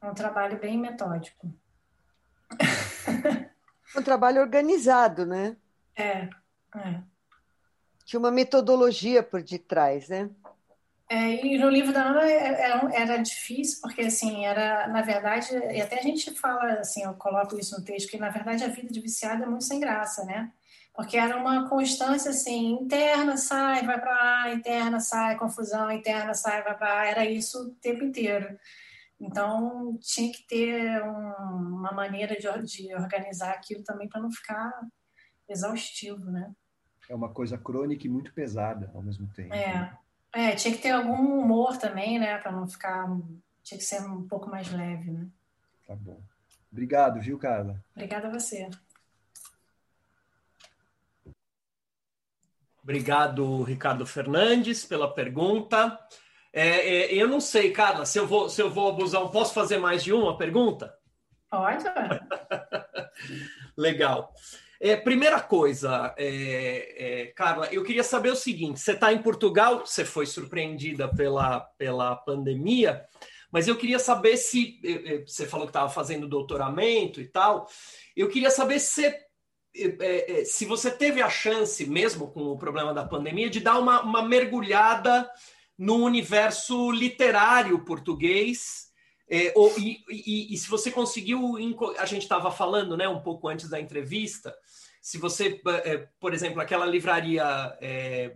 [0.00, 1.52] É um trabalho bem metódico.
[3.96, 5.56] Um trabalho organizado, né?
[5.94, 6.28] É,
[6.76, 7.00] é.
[8.04, 10.28] Tinha uma metodologia por detrás, né?
[11.08, 15.02] É, e no livro da Ana era, é, é, era, difícil, porque, assim, era, na
[15.02, 18.64] verdade, e até a gente fala, assim, eu coloco isso no texto, que, na verdade,
[18.64, 20.50] a vida de viciado é muito sem graça, né?
[20.94, 26.62] Porque era uma constância, assim, interna, sai, vai para lá, interna, sai, confusão, interna, sai,
[26.62, 28.58] vai para lá, era isso o tempo inteiro.
[29.20, 34.72] Então, tinha que ter um, uma maneira de, de organizar aquilo também para não ficar
[35.48, 36.50] exaustivo, né?
[37.08, 39.52] É uma coisa crônica e muito pesada ao mesmo tempo.
[39.52, 39.74] É.
[39.74, 39.98] Né?
[40.34, 42.38] É, tinha que ter algum humor também, né?
[42.38, 43.06] Para não ficar.
[43.62, 45.28] Tinha que ser um pouco mais leve, né?
[45.86, 46.20] Tá bom.
[46.72, 47.80] Obrigado, viu, Carla?
[47.94, 48.68] Obrigada a você.
[52.82, 55.98] Obrigado, Ricardo Fernandes, pela pergunta.
[56.52, 59.78] É, é, eu não sei, Carla, se eu vou, se eu vou abusar, posso fazer
[59.78, 60.94] mais de uma pergunta?
[61.48, 61.84] Pode.
[63.76, 64.32] Legal.
[64.84, 69.78] É, primeira coisa, é, é, Carla, eu queria saber o seguinte: você está em Portugal,
[69.78, 73.02] você foi surpreendida pela, pela pandemia,
[73.50, 77.66] mas eu queria saber se é, é, você falou que estava fazendo doutoramento e tal.
[78.14, 79.06] Eu queria saber se,
[79.74, 84.02] é, se você teve a chance, mesmo com o problema da pandemia, de dar uma,
[84.02, 85.26] uma mergulhada
[85.78, 88.84] no universo literário português
[89.28, 91.54] é, ou, e, e, e, se você conseguiu,
[91.98, 94.54] a gente estava falando né, um pouco antes da entrevista,
[95.04, 97.44] se você, é, por exemplo, aquela livraria,
[97.78, 98.34] é,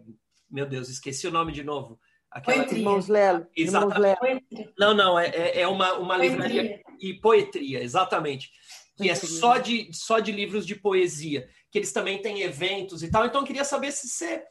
[0.51, 1.99] meu Deus, esqueci o nome de novo.
[2.31, 3.47] Aquela Irmãos Lelo.
[3.57, 4.45] Exatamente.
[4.79, 8.51] Não, não, é, é, é uma, uma livraria e poetria, exatamente.
[8.99, 13.11] Que é só de, só de livros de poesia, que eles também têm eventos e
[13.11, 13.25] tal.
[13.25, 14.45] Então, eu queria saber se você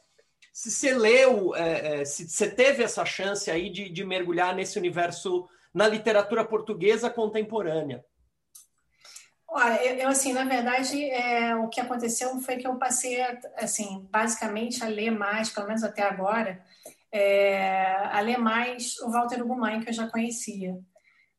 [0.52, 4.76] se você leu, é, é, se você teve essa chance aí de, de mergulhar nesse
[4.76, 8.04] universo na literatura portuguesa contemporânea?
[9.50, 13.20] Olha, eu, eu, assim, na verdade, é, o que aconteceu foi que eu passei,
[13.56, 16.62] assim, basicamente a ler mais, pelo menos até agora,
[17.10, 20.78] é, a ler mais o Walter Ugumãe, que eu já conhecia.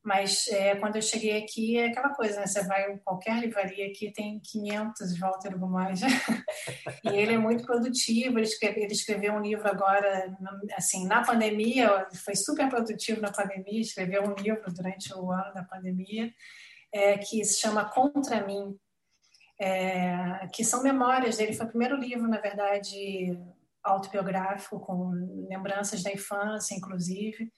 [0.04, 2.48] Mas é, quando eu cheguei aqui, é aquela coisa, né?
[2.48, 6.02] Você vai em qualquer livraria aqui, tem 500 Walter Gumais.
[7.04, 8.40] e ele é muito produtivo.
[8.40, 10.36] Ele, escreve, ele escreveu um livro agora,
[10.76, 13.82] assim, na pandemia, foi super produtivo na pandemia.
[13.82, 16.34] Escreveu um livro durante o ano da pandemia,
[16.94, 18.78] é, que se chama Contra Mim,
[19.60, 21.54] é, que são memórias dele.
[21.54, 23.38] Foi o primeiro livro, na verdade,
[23.84, 25.12] autobiográfico, com
[25.50, 27.52] lembranças da infância, inclusive.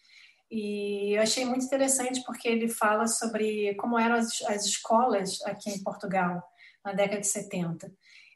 [0.50, 5.70] E eu achei muito interessante porque ele fala sobre como eram as, as escolas aqui
[5.70, 6.44] em Portugal
[6.84, 7.92] na década de 70.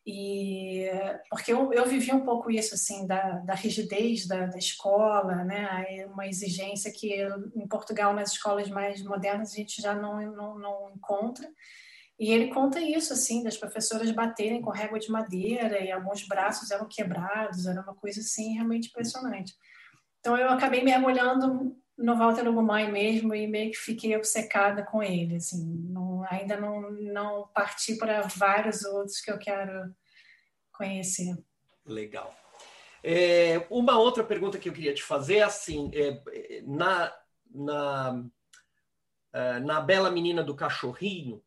[0.06, 0.88] E
[1.30, 6.06] porque eu, eu vivi um pouco isso assim da, da rigidez da, da escola, né?
[6.12, 7.24] Uma exigência que
[7.56, 11.48] em Portugal nas escolas mais modernas a gente já não, não, não encontra.
[12.20, 16.72] E ele conta isso assim das professoras baterem com régua de madeira e alguns braços
[16.72, 19.54] eram quebrados, era uma coisa assim realmente impressionante.
[20.20, 25.38] Então eu acabei mergulhando no Walter Ugumai mesmo e meio que fiquei obcecada com ele,
[25.38, 29.94] assim, não, ainda não, não parti para vários outros que eu quero
[30.72, 31.38] conhecer.
[31.86, 32.36] Legal.
[33.04, 37.16] É, uma outra pergunta que eu queria te fazer é assim, é, na,
[37.54, 38.26] na,
[39.32, 41.42] é, na Bela Menina do Cachorrinho,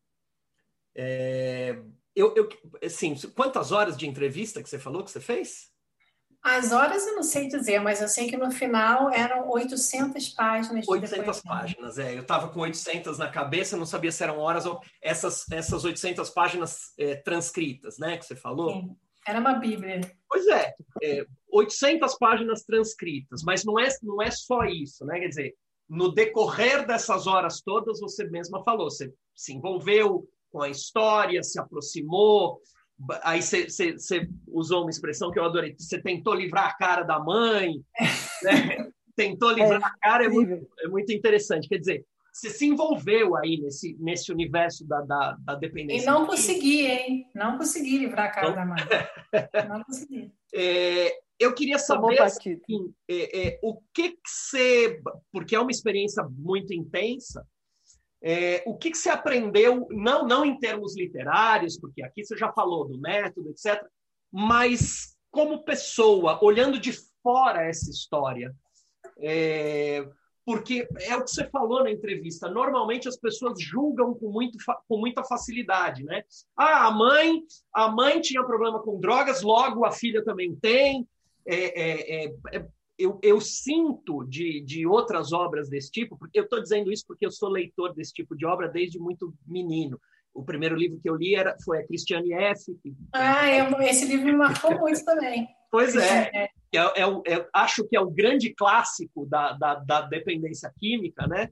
[0.94, 1.78] é,
[2.14, 2.48] eu, eu,
[2.82, 5.67] assim, quantas horas de entrevista que você falou que você fez?
[6.42, 10.84] As horas eu não sei dizer, mas eu sei que no final eram 800 páginas.
[10.84, 12.14] De 800 páginas, é.
[12.14, 16.30] Eu estava com 800 na cabeça, não sabia se eram horas ou essas, essas 800
[16.30, 18.72] páginas é, transcritas, né, que você falou.
[18.72, 18.96] Sim.
[19.26, 20.00] Era uma bíblia.
[20.26, 25.20] Pois é, é, 800 páginas transcritas, mas não é, não é só isso, né?
[25.20, 25.54] Quer dizer,
[25.88, 31.60] no decorrer dessas horas todas, você mesma falou, você se envolveu com a história, se
[31.60, 32.60] aproximou,
[33.22, 35.74] Aí você usou uma expressão que eu adorei.
[35.78, 37.82] Você tentou livrar a cara da mãe,
[38.42, 38.90] né?
[39.14, 41.68] tentou livrar é, a cara, é muito, é muito interessante.
[41.68, 46.04] Quer dizer, você se envolveu aí nesse, nesse universo da, da, da dependência.
[46.04, 47.26] E não consegui, hein?
[47.34, 48.54] Não consegui livrar a cara não.
[48.54, 48.78] da mãe.
[49.68, 50.32] Não consegui.
[50.54, 52.58] É, eu queria saber assim,
[53.08, 55.00] é, é, o que, que você.
[55.32, 57.44] Porque é uma experiência muito intensa.
[58.22, 62.52] É, o que, que você aprendeu, não, não em termos literários, porque aqui você já
[62.52, 63.84] falou do método, etc.,
[64.30, 66.92] mas como pessoa, olhando de
[67.22, 68.54] fora essa história.
[69.20, 70.06] É,
[70.44, 72.48] porque é o que você falou na entrevista.
[72.48, 74.56] Normalmente as pessoas julgam com, muito,
[74.88, 76.24] com muita facilidade, né?
[76.56, 81.06] Ah, a mãe, a mãe tinha problema com drogas, logo a filha também tem.
[81.44, 82.66] É, é, é, é
[82.98, 87.24] eu, eu, sinto de, de outras obras desse tipo, porque eu estou dizendo isso porque
[87.24, 90.00] eu sou leitor desse tipo de obra desde muito menino.
[90.34, 92.74] O primeiro livro que eu li era, foi a Christiane F.
[92.82, 92.94] Que...
[93.12, 95.48] Ah, eu, esse livro me marcou muito também.
[95.70, 96.30] Pois é.
[96.34, 101.48] É, é, é, acho que é o grande clássico da, da, da dependência química, né?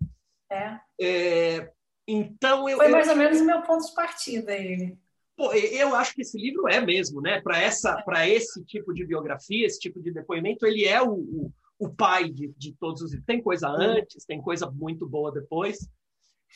[0.50, 0.78] É.
[1.00, 1.72] é
[2.08, 4.96] então eu, Foi mais ou menos o meu ponto de partida ele.
[5.36, 7.40] Pô, eu acho que esse livro é mesmo, né?
[7.42, 11.52] Para essa, para esse tipo de biografia, esse tipo de depoimento, ele é o, o,
[11.78, 13.12] o pai de, de todos os.
[13.26, 15.86] Tem coisa antes, tem coisa muito boa depois.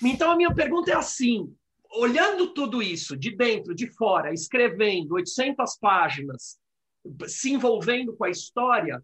[0.02, 1.54] Então a minha pergunta é assim:
[1.92, 6.58] olhando tudo isso de dentro, de fora, escrevendo 800 páginas,
[7.26, 9.02] se envolvendo com a história,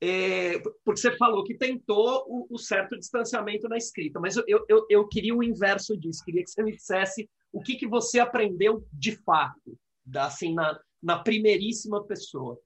[0.00, 4.86] é, porque você falou que tentou o, o, certo distanciamento na escrita, mas eu, eu,
[4.90, 8.86] eu queria o inverso disso, queria que você me dissesse o que, que você aprendeu
[8.92, 9.78] de fato,
[10.16, 12.58] assim, na, na primeiríssima pessoa.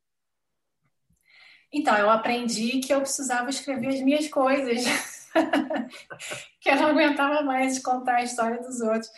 [1.70, 4.82] Então, eu aprendi que eu precisava escrever as minhas coisas,
[6.60, 9.10] que eu não aguentava mais contar a história dos outros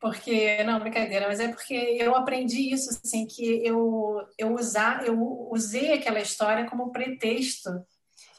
[0.00, 5.20] porque não brincadeira mas é porque eu aprendi isso assim que eu eu usar eu
[5.50, 7.70] usei aquela história como pretexto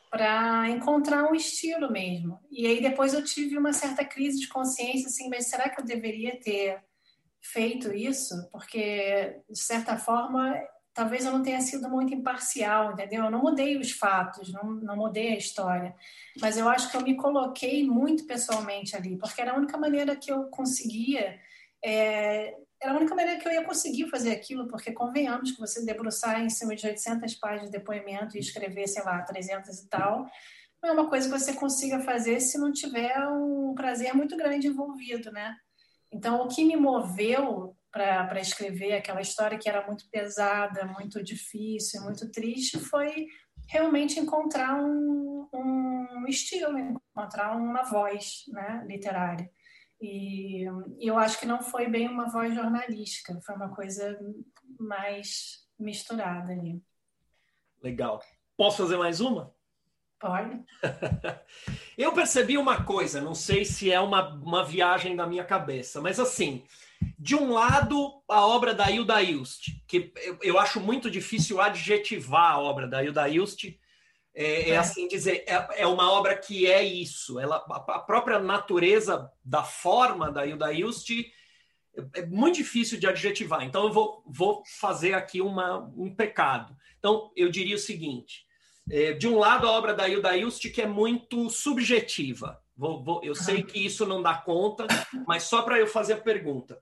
[0.10, 2.40] para encontrar um estilo mesmo.
[2.52, 5.86] E aí depois eu tive uma certa crise de consciência assim mas será que eu
[5.86, 6.82] deveria ter
[7.42, 8.36] feito isso?
[8.52, 10.56] Porque de certa forma
[10.94, 13.26] talvez eu não tenha sido muito imparcial entendeu?
[13.26, 15.96] Eu não mudei os fatos não, não mudei a história.
[16.42, 20.16] Mas eu acho que eu me coloquei muito pessoalmente ali porque era a única maneira
[20.16, 21.40] que eu conseguia
[21.84, 25.84] é, era a única maneira que eu ia conseguir fazer aquilo, porque convenhamos que você
[25.84, 30.26] debruçar em cima de 800 páginas de depoimento e escrever, sei lá, 300 e tal,
[30.82, 34.68] não é uma coisa que você consiga fazer se não tiver um prazer muito grande
[34.68, 35.56] envolvido, né?
[36.12, 42.02] Então, o que me moveu para escrever aquela história que era muito pesada, muito difícil,
[42.02, 43.28] muito triste, foi
[43.68, 49.50] realmente encontrar um, um estilo, encontrar uma voz né, literária.
[50.02, 50.64] E,
[51.00, 54.18] eu acho que não foi bem uma voz jornalística, foi uma coisa
[54.80, 56.82] mais misturada ali.
[57.82, 58.22] Legal.
[58.56, 59.54] Posso fazer mais uma?
[60.20, 60.62] Pode.
[61.98, 66.20] eu percebi uma coisa, não sei se é uma, uma viagem da minha cabeça, mas
[66.20, 66.66] assim,
[67.18, 72.52] de um lado, a obra da Hilda Ilst, que eu, eu acho muito difícil adjetivar
[72.52, 73.78] a obra da Hilda Ilst,
[74.42, 77.38] é, é, assim dizer, é, é, uma obra que é isso.
[77.38, 83.66] Ela, a própria natureza da forma da Hilda Ilst é, é muito difícil de adjetivar.
[83.66, 86.74] Então eu vou, vou fazer aqui uma, um pecado.
[86.98, 88.46] Então eu diria o seguinte:
[88.90, 92.64] é, de um lado a obra da Hilda Ilst que é muito subjetiva.
[92.78, 94.88] Vou, vou, eu sei que isso não dá conta,
[95.28, 96.80] mas só para eu fazer a pergunta.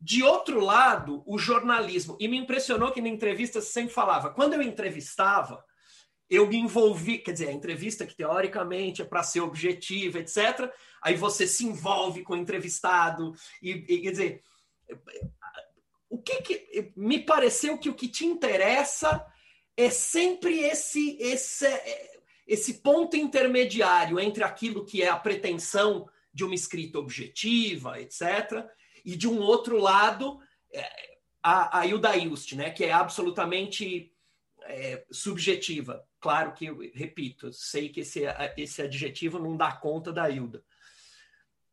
[0.00, 2.16] De outro lado, o jornalismo.
[2.18, 4.30] E me impressionou que na entrevista você sempre falava.
[4.30, 5.62] Quando eu entrevistava,
[6.28, 10.72] eu me envolvi, quer dizer, a entrevista que teoricamente é para ser objetiva, etc.
[11.02, 14.42] Aí você se envolve com o entrevistado e, e quer dizer,
[16.08, 19.24] o que, que me pareceu que o que te interessa
[19.76, 21.66] é sempre esse esse
[22.46, 28.66] esse ponto intermediário entre aquilo que é a pretensão de uma escrita objetiva, etc.,
[29.04, 30.40] e de um outro lado
[30.72, 30.86] é,
[31.42, 34.12] a, a Hilda Ilst, né, que é absolutamente
[34.62, 36.06] é, subjetiva.
[36.24, 38.22] Claro que, repito, sei que esse,
[38.56, 40.64] esse adjetivo não dá conta da Hilda.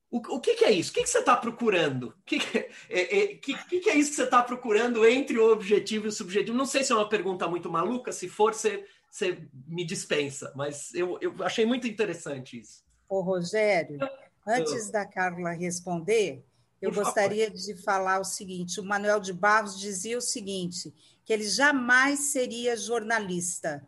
[0.09, 0.91] O, o que, que, é isso?
[0.91, 2.09] O que, que você está procurando?
[2.09, 6.09] O que, que, é, é, é isso que você está procurando entre o objetivo e
[6.09, 6.57] o subjetivo?
[6.57, 10.93] Não sei se é uma pergunta muito maluca, se for, você, você me dispensa, mas
[10.93, 12.83] eu, eu achei muito interessante isso.
[13.07, 13.99] Ô, Rogério,
[14.45, 16.43] antes da Carla responder,
[16.81, 21.47] eu gostaria de falar o seguinte: o Manuel de Barros dizia o seguinte, que ele
[21.47, 23.87] jamais seria jornalista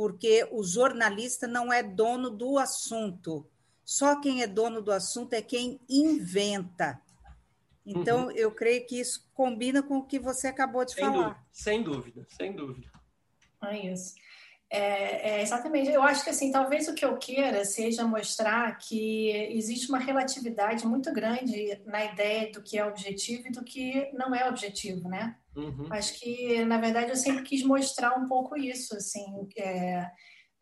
[0.00, 3.46] porque o jornalista não é dono do assunto.
[3.84, 6.98] Só quem é dono do assunto é quem inventa.
[7.84, 8.30] Então, uhum.
[8.30, 11.28] eu creio que isso combina com o que você acabou de sem falar.
[11.28, 12.90] Dúvida, sem dúvida, sem dúvida.
[13.62, 14.14] É isso.
[14.72, 15.90] É, é, exatamente.
[15.90, 20.86] Eu acho que assim, talvez o que eu queira seja mostrar que existe uma relatividade
[20.86, 25.36] muito grande na ideia do que é objetivo e do que não é objetivo, né?
[25.56, 25.88] Uhum.
[25.90, 28.94] Acho que, na verdade, eu sempre quis mostrar um pouco isso.
[28.96, 30.08] Assim, é,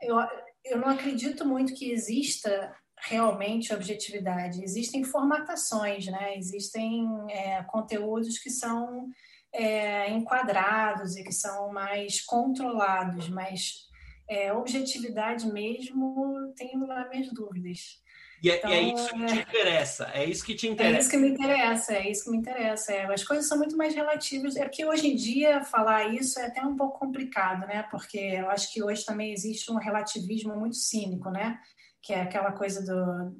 [0.00, 0.16] eu,
[0.64, 4.64] eu não acredito muito que exista realmente objetividade.
[4.64, 6.34] Existem formatações, né?
[6.34, 9.10] Existem é, conteúdos que são
[9.52, 13.87] é, enquadrados e que são mais controlados, mas
[14.28, 18.00] é, objetividade mesmo, tenho lá minhas dúvidas.
[18.42, 19.42] E é, então, e é, isso que te é.
[19.42, 20.96] interessa, é isso que te interessa.
[20.96, 22.92] É isso que me interessa, é isso que me interessa.
[22.92, 23.12] É.
[23.12, 24.56] As coisas são muito mais relativas.
[24.56, 27.84] É porque hoje em dia falar isso é até um pouco complicado, né?
[27.90, 31.58] Porque eu acho que hoje também existe um relativismo muito cínico, né?
[32.00, 33.36] Que é aquela coisa do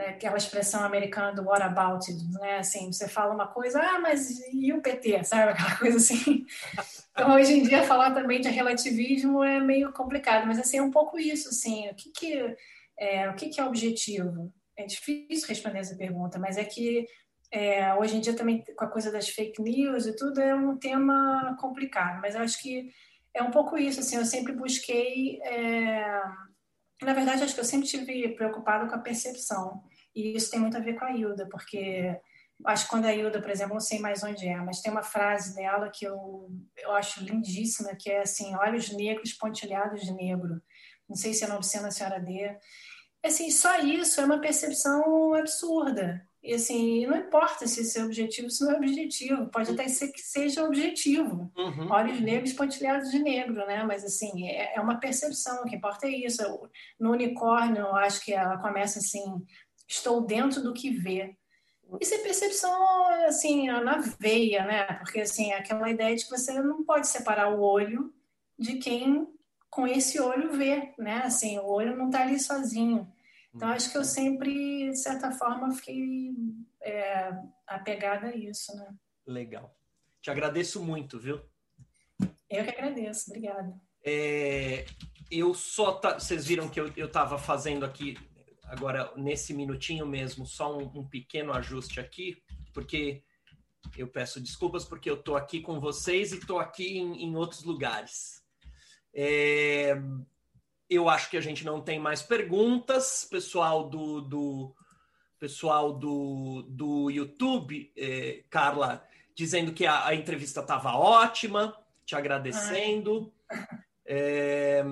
[0.00, 2.58] né, aquela expressão americana do what about it, né?
[2.58, 5.52] Assim, você fala uma coisa, ah, mas e o PT, sabe?
[5.52, 6.46] Aquela coisa assim.
[7.12, 10.92] Então, hoje em dia, falar também de relativismo é meio complicado, mas assim, é um
[10.92, 12.56] pouco isso, assim, o que que
[12.96, 14.50] é, o que que é objetivo?
[14.74, 17.06] É difícil responder essa pergunta, mas é que
[17.50, 20.78] é, hoje em dia também, com a coisa das fake news e tudo, é um
[20.78, 22.90] tema complicado, mas eu acho que
[23.34, 25.42] é um pouco isso, assim, eu sempre busquei...
[25.42, 26.22] É,
[27.02, 29.82] na verdade, acho que eu sempre tive preocupado com a percepção.
[30.14, 32.16] E isso tem muito a ver com a Hilda, porque
[32.66, 35.02] acho que quando a Hilda, por exemplo, não sei mais onde é, mas tem uma
[35.02, 40.60] frase dela que eu, eu acho lindíssima, que é assim, olhos negros pontilhados de negro.
[41.08, 42.56] Não sei se é no Obscena a senhora dê.
[43.24, 46.26] Assim, só isso é uma percepção absurda.
[46.42, 50.08] E assim, não importa se esse é objetivo, se não é objetivo, pode até ser
[50.08, 51.52] que seja objetivo.
[51.56, 51.90] Uhum.
[51.90, 53.84] Olhos negros pontilhados de negro, né?
[53.84, 56.42] Mas assim, é, é uma percepção, o que importa é isso.
[56.98, 59.22] No unicórnio, eu acho que ela começa assim,
[59.86, 61.36] estou dentro do que vê.
[62.00, 62.72] Isso é percepção,
[63.26, 64.84] assim, na veia, né?
[64.94, 68.14] Porque, assim, é aquela ideia de que você não pode separar o olho
[68.58, 69.26] de quem
[69.68, 71.22] com esse olho vê, né?
[71.24, 73.10] Assim, o olho não está ali sozinho.
[73.54, 76.32] Então, acho que eu sempre, de certa forma, fiquei
[76.82, 77.32] é,
[77.66, 78.94] apegada a isso, né?
[79.26, 79.76] Legal.
[80.22, 81.40] Te agradeço muito, viu?
[82.48, 83.80] Eu que agradeço, obrigada.
[84.04, 84.84] É,
[85.30, 85.92] eu só.
[85.92, 88.16] Tá, vocês viram que eu estava fazendo aqui
[88.64, 92.40] agora nesse minutinho mesmo, só um, um pequeno ajuste aqui,
[92.72, 93.22] porque
[93.96, 97.64] eu peço desculpas porque eu estou aqui com vocês e estou aqui em, em, outros
[97.64, 98.42] lugares.
[99.12, 99.94] É,
[100.90, 104.74] eu acho que a gente não tem mais perguntas, pessoal do, do
[105.38, 113.32] pessoal do, do YouTube, é, Carla, dizendo que a, a entrevista estava ótima, te agradecendo.
[114.04, 114.84] É,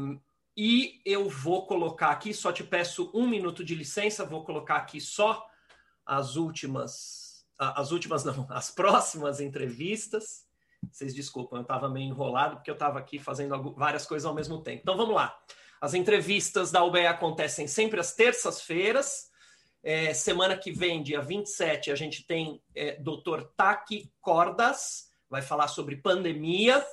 [0.57, 5.01] e eu vou colocar aqui, só te peço um minuto de licença, vou colocar aqui
[5.01, 5.49] só
[6.07, 10.47] as últimas, as últimas não, as próximas entrevistas.
[10.93, 14.63] Vocês desculpam, eu estava meio enrolado porque eu estava aqui fazendo várias coisas ao mesmo
[14.63, 14.81] tempo.
[14.83, 15.37] Então vamos lá.
[15.81, 19.29] As entrevistas da UBE acontecem sempre às terças-feiras.
[19.83, 23.45] É, semana que vem, dia 27, a gente tem é, Dr.
[23.57, 26.85] Taki Cordas, vai falar sobre pandemia.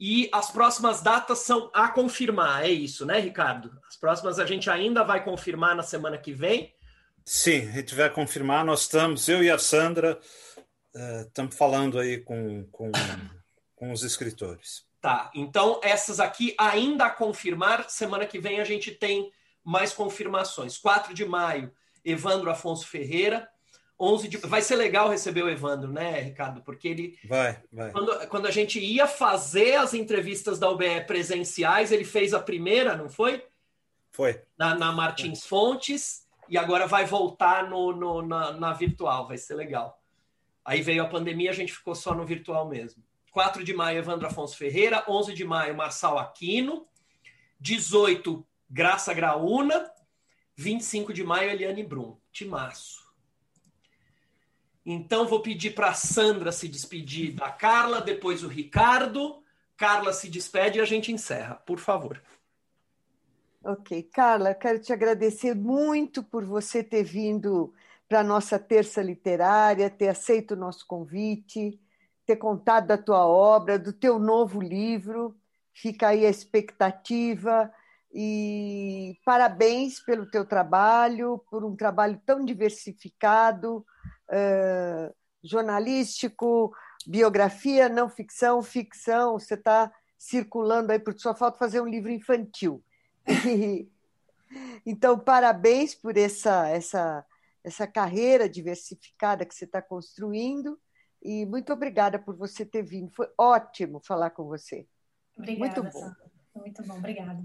[0.00, 3.76] E as próximas datas são a confirmar, é isso, né, Ricardo?
[3.88, 6.72] As próximas a gente ainda vai confirmar na semana que vem.
[7.24, 8.64] Sim, a gente vai confirmar.
[8.64, 10.18] Nós estamos, eu e a Sandra,
[10.94, 12.92] uh, estamos falando aí com, com,
[13.74, 14.87] com os escritores.
[15.00, 17.88] Tá, então essas aqui ainda a confirmar.
[17.88, 20.76] Semana que vem a gente tem mais confirmações.
[20.76, 21.72] 4 de maio,
[22.04, 23.48] Evandro Afonso Ferreira.
[24.00, 24.36] 11 de...
[24.38, 26.62] Vai ser legal receber o Evandro, né, Ricardo?
[26.62, 27.18] Porque ele.
[27.24, 27.90] Vai, vai.
[27.90, 32.96] Quando, quando a gente ia fazer as entrevistas da UBE presenciais, ele fez a primeira,
[32.96, 33.44] não foi?
[34.12, 34.40] Foi.
[34.56, 35.44] Na, na Martins.
[35.44, 40.00] Fontes, e agora vai voltar no, no na, na, virtual, vai ser legal.
[40.64, 43.02] Aí veio a pandemia, a gente ficou só no virtual mesmo.
[43.38, 45.04] 4 de maio, Evandro Afonso Ferreira.
[45.06, 46.88] 11 de maio, Marçal Aquino.
[47.60, 49.88] 18, Graça Graúna.
[50.56, 52.18] 25 de maio, Eliane Brum.
[52.32, 53.08] Timaço.
[54.84, 59.40] Então, vou pedir para Sandra se despedir da Carla, depois o Ricardo.
[59.76, 62.20] Carla se despede e a gente encerra, por favor.
[63.62, 67.72] Ok, Carla, quero te agradecer muito por você ter vindo
[68.08, 71.78] para a nossa terça literária, ter aceito o nosso convite,
[72.28, 75.34] ter contado da tua obra, do teu novo livro.
[75.72, 77.72] Fica aí a expectativa
[78.12, 83.78] e parabéns pelo teu trabalho, por um trabalho tão diversificado
[84.28, 86.70] uh, jornalístico,
[87.06, 89.38] biografia, não ficção, ficção.
[89.38, 92.84] Você está circulando aí, porque só falta fazer um livro infantil.
[94.84, 97.24] então, parabéns por essa, essa,
[97.64, 100.78] essa carreira diversificada que você está construindo.
[101.22, 103.10] E muito obrigada por você ter vindo.
[103.10, 104.86] Foi ótimo falar com você.
[105.36, 105.82] Obrigada.
[105.82, 106.12] Muito bom.
[106.54, 107.44] muito bom, obrigada.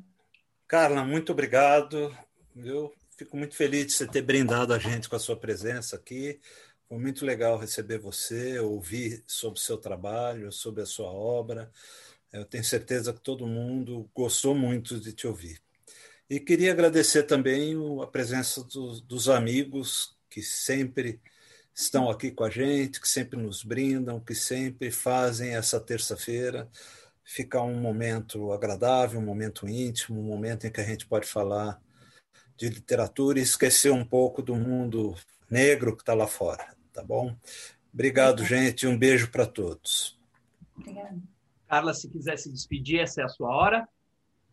[0.67, 2.15] Carla, muito obrigado.
[2.55, 6.39] Eu fico muito feliz de você ter brindado a gente com a sua presença aqui.
[6.87, 11.71] Foi muito legal receber você, ouvir sobre o seu trabalho, sobre a sua obra.
[12.31, 15.61] Eu tenho certeza que todo mundo gostou muito de te ouvir.
[16.29, 21.21] E queria agradecer também a presença dos, dos amigos que sempre
[21.73, 26.69] estão aqui com a gente, que sempre nos brindam, que sempre fazem essa terça-feira
[27.23, 31.81] ficar um momento agradável, um momento íntimo, um momento em que a gente pode falar
[32.57, 35.15] de literatura e esquecer um pouco do mundo
[35.49, 37.35] negro que está lá fora, tá bom?
[37.93, 38.87] Obrigado, gente.
[38.87, 40.19] Um beijo para todos.
[40.77, 41.17] Obrigada.
[41.67, 43.87] Carla, se quiser se despedir, essa é a sua hora.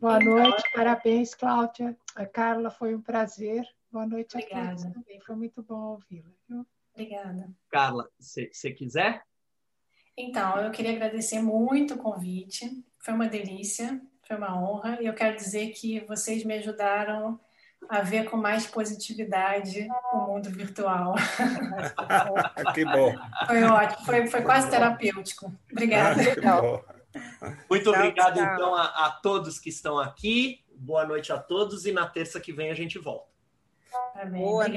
[0.01, 1.97] Boa noite, parabéns, Cláudia.
[2.15, 3.67] A Carla, foi um prazer.
[3.93, 4.73] Boa noite Obrigada.
[4.73, 5.21] a todos também.
[5.21, 6.31] Foi muito bom ouvi-la.
[6.95, 7.49] Obrigada.
[7.71, 9.23] Carla, se você quiser?
[10.17, 12.71] Então, eu queria agradecer muito o convite.
[12.99, 14.99] Foi uma delícia, foi uma honra.
[15.01, 17.41] E eu quero dizer que vocês me ajudaram
[17.89, 21.15] a ver com mais positividade o mundo virtual.
[22.75, 23.15] que bom.
[23.47, 25.53] Foi ótimo, foi, foi quase terapêutico.
[25.71, 26.21] Obrigada.
[27.69, 30.63] Muito obrigado, então, a, a todos que estão aqui.
[30.75, 33.31] Boa noite a todos e na terça que vem a gente volta.
[34.31, 34.43] Bem.
[34.43, 34.69] Boa